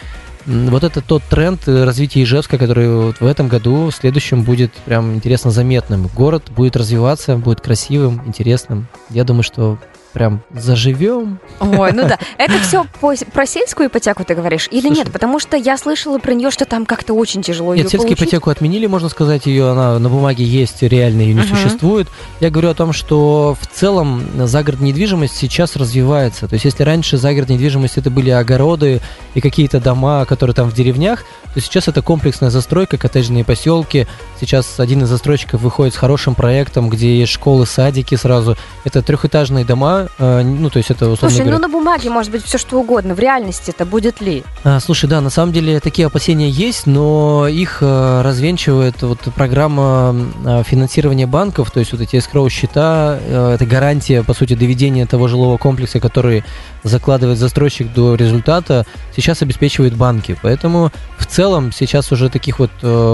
вот 0.46 0.84
это 0.84 1.02
тот 1.02 1.22
тренд 1.24 1.68
развития 1.68 2.22
Ижевска, 2.22 2.56
который 2.56 2.88
вот 2.88 3.20
в 3.20 3.26
этом 3.26 3.48
году, 3.48 3.90
в 3.90 3.94
следующем 3.94 4.42
будет 4.42 4.72
прям 4.72 5.14
интересно 5.14 5.50
заметным. 5.50 6.08
Город 6.14 6.50
будет 6.56 6.76
развиваться, 6.76 7.36
будет 7.36 7.60
красивым, 7.60 8.22
интересным. 8.26 8.86
Я 9.10 9.24
думаю, 9.24 9.42
что 9.42 9.78
прям 10.12 10.42
заживем. 10.50 11.38
Ой, 11.60 11.92
ну 11.92 12.02
да. 12.08 12.18
Это 12.38 12.58
все 12.60 12.84
про 13.32 13.46
сельскую 13.46 13.88
ипотеку 13.88 14.24
ты 14.24 14.34
говоришь 14.34 14.68
или 14.70 14.80
Слушай. 14.82 14.96
нет? 14.96 15.12
Потому 15.12 15.38
что 15.38 15.56
я 15.56 15.76
слышала 15.76 16.18
про 16.18 16.32
нее, 16.34 16.50
что 16.50 16.64
там 16.64 16.86
как-то 16.86 17.14
очень 17.14 17.42
тяжело 17.42 17.74
ее 17.74 17.82
Нет, 17.82 17.90
сельскую 17.90 18.08
получить. 18.08 18.24
ипотеку 18.28 18.50
отменили, 18.50 18.86
можно 18.86 19.08
сказать, 19.08 19.46
ее 19.46 19.70
она 19.70 19.98
на 19.98 20.08
бумаге 20.08 20.44
есть, 20.44 20.82
реально 20.82 21.22
ее 21.22 21.34
не 21.34 21.40
Мгм. 21.40 21.48
существует. 21.56 22.08
Я 22.40 22.50
говорю 22.50 22.70
о 22.70 22.74
том, 22.74 22.92
что 22.92 23.56
в 23.60 23.66
целом 23.66 24.22
загородная 24.46 24.88
недвижимость 24.88 25.36
сейчас 25.36 25.76
развивается. 25.76 26.48
То 26.48 26.54
есть, 26.54 26.64
если 26.64 26.82
раньше 26.82 27.16
загородная 27.16 27.56
недвижимость 27.56 27.98
это 27.98 28.10
были 28.10 28.30
огороды 28.30 29.00
и 29.34 29.40
какие-то 29.40 29.80
дома, 29.80 30.24
которые 30.24 30.54
там 30.54 30.68
в 30.70 30.74
деревнях, 30.74 31.24
то 31.54 31.60
сейчас 31.60 31.88
это 31.88 32.02
комплексная 32.02 32.50
застройка, 32.50 32.96
коттеджные 32.96 33.44
поселки 33.44 34.06
Сейчас 34.40 34.80
один 34.80 35.02
из 35.02 35.08
застройщиков 35.08 35.60
выходит 35.60 35.92
с 35.94 35.96
хорошим 35.98 36.34
проектом, 36.34 36.88
где 36.88 37.18
есть 37.18 37.32
школы, 37.32 37.66
садики 37.66 38.14
сразу. 38.14 38.56
Это 38.84 39.02
трехэтажные 39.02 39.64
дома, 39.66 39.99
э, 40.18 40.42
ну, 40.42 40.70
то 40.70 40.78
есть 40.78 40.90
это, 40.90 41.08
условно 41.08 41.30
Слушай, 41.30 41.46
говоря... 41.46 41.56
ну 41.56 41.62
на 41.62 41.68
бумаге 41.68 42.10
может 42.10 42.32
быть 42.32 42.44
все 42.44 42.58
что 42.58 42.78
угодно. 42.80 43.14
В 43.14 43.18
реальности 43.18 43.70
это 43.70 43.84
будет 43.84 44.20
ли? 44.20 44.44
А, 44.64 44.80
слушай, 44.80 45.08
да, 45.08 45.20
на 45.20 45.30
самом 45.30 45.52
деле 45.52 45.80
такие 45.80 46.06
опасения 46.06 46.48
есть, 46.48 46.86
но 46.86 47.46
их 47.48 47.78
э, 47.80 48.22
развенчивает 48.22 49.02
вот 49.02 49.20
программа 49.34 50.14
э, 50.44 50.62
финансирования 50.64 51.26
банков, 51.26 51.70
то 51.70 51.80
есть 51.80 51.92
вот 51.92 52.00
эти 52.00 52.16
escrow 52.16 52.48
счета, 52.48 53.18
э, 53.20 53.54
это 53.54 53.66
гарантия, 53.66 54.22
по 54.22 54.34
сути, 54.34 54.54
доведения 54.54 55.06
того 55.06 55.28
жилого 55.28 55.56
комплекса, 55.56 56.00
который 56.00 56.44
закладывает 56.82 57.38
застройщик 57.38 57.92
до 57.92 58.14
результата, 58.14 58.86
сейчас 59.14 59.42
обеспечивают 59.42 59.94
банки. 59.94 60.36
Поэтому 60.42 60.90
в 61.18 61.26
целом 61.26 61.72
сейчас 61.72 62.10
уже 62.10 62.30
таких 62.30 62.58
вот 62.58 62.70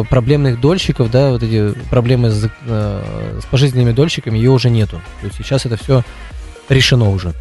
проблемных 0.09 0.61
дольщиков, 0.61 1.11
да, 1.11 1.33
вот 1.33 1.43
эти 1.43 1.75
проблемы 1.91 2.31
с, 2.31 2.49
с 2.65 3.45
пожизненными 3.51 3.93
дольщиками, 3.93 4.39
ее 4.39 4.53
уже 4.53 4.71
нету. 4.71 5.01
То 5.21 5.27
есть 5.27 5.39
сейчас 5.39 5.67
это 5.67 5.77
все 5.77 6.05
решено 6.69 7.11
уже. 7.11 7.33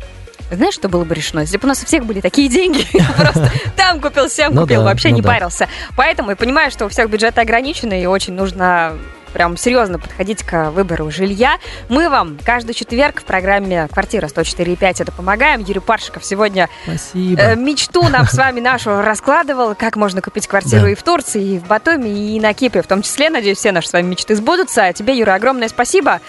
Знаешь, 0.52 0.76
что 0.76 0.90
было 0.90 1.04
бы 1.06 1.16
решено? 1.16 1.40
Если 1.40 1.58
бы 1.58 1.66
у 1.66 1.68
нас 1.68 1.82
у 1.82 1.86
всех 1.86 2.06
были 2.06 2.22
такие 2.22 2.50
деньги, 2.50 2.86
просто 3.18 3.52
там 3.76 4.00
купил, 4.00 4.28
всем 4.28 4.54
Ну 4.54 4.62
купил, 4.62 4.84
вообще 4.84 5.10
ну 5.10 5.16
не 5.16 5.22
парился. 5.22 5.68
Поэтому 5.98 6.30
я 6.32 6.36
понимаю, 6.36 6.70
что 6.72 6.86
у 6.86 6.90
всех 6.90 7.10
бюджеты 7.10 7.42
ограничены, 7.42 8.02
и 8.02 8.06
очень 8.06 8.34
нужно 8.34 8.94
прям 9.34 9.58
серьезно 9.58 10.00
подходить 10.00 10.44
к 10.44 10.70
выбору 10.70 11.12
жилья. 11.12 11.58
Мы 11.90 12.10
вам 12.10 12.38
каждый 12.46 12.74
четверг 12.74 13.20
в 13.20 13.26
программе 13.26 13.90
«Квартира 13.92 14.28
104.5» 14.28 14.78
это 15.02 15.12
помогаем. 15.12 15.62
Юрий 15.62 15.82
Паршиков 15.82 16.24
сегодня 16.24 16.70
Спасибо. 16.86 17.42
э, 17.42 17.56
мечту 17.58 18.08
нам 18.08 18.28
с 18.28 18.36
вами 18.36 18.62
нашу 18.62 19.02
раскладывал, 19.02 19.76
как 19.76 19.98
можно 19.98 20.22
купить 20.22 20.48
квартиру 20.48 20.84
Да. 20.84 20.90
и 20.92 20.96
в 20.96 21.04
Турции, 21.04 21.56
и 21.56 21.60
в 21.60 21.68
Батуми, 21.68 22.08
и 22.36 22.40
на 22.40 22.54
Кипре 22.54 22.82
в 22.82 22.88
том 22.88 23.02
числе. 23.02 23.30
Надеюсь, 23.30 23.58
все 23.58 23.74
наши 23.74 23.90
с 23.90 23.94
вами 23.94 24.08
мечты 24.08 24.36
сбудутся. 24.36 24.86
А 24.86 24.94
тебе, 24.94 25.18
Юра, 25.18 25.34
огромное 25.34 25.68
спасибо. 25.68 26.22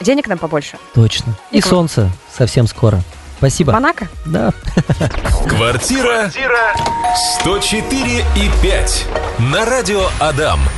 Денег 0.00 0.28
нам 0.28 0.38
побольше. 0.38 0.78
Точно. 0.94 1.34
И 1.50 1.58
И 1.58 1.60
солнце 1.60 2.10
совсем 2.32 2.66
скоро. 2.66 3.02
Спасибо. 3.38 3.72
Монако? 3.72 4.08
Да. 4.26 4.52
Квартира 5.48 6.30
104 7.40 8.24
и 8.36 8.50
5 8.62 9.06
на 9.38 9.64
радио 9.64 10.06
Адам. 10.18 10.60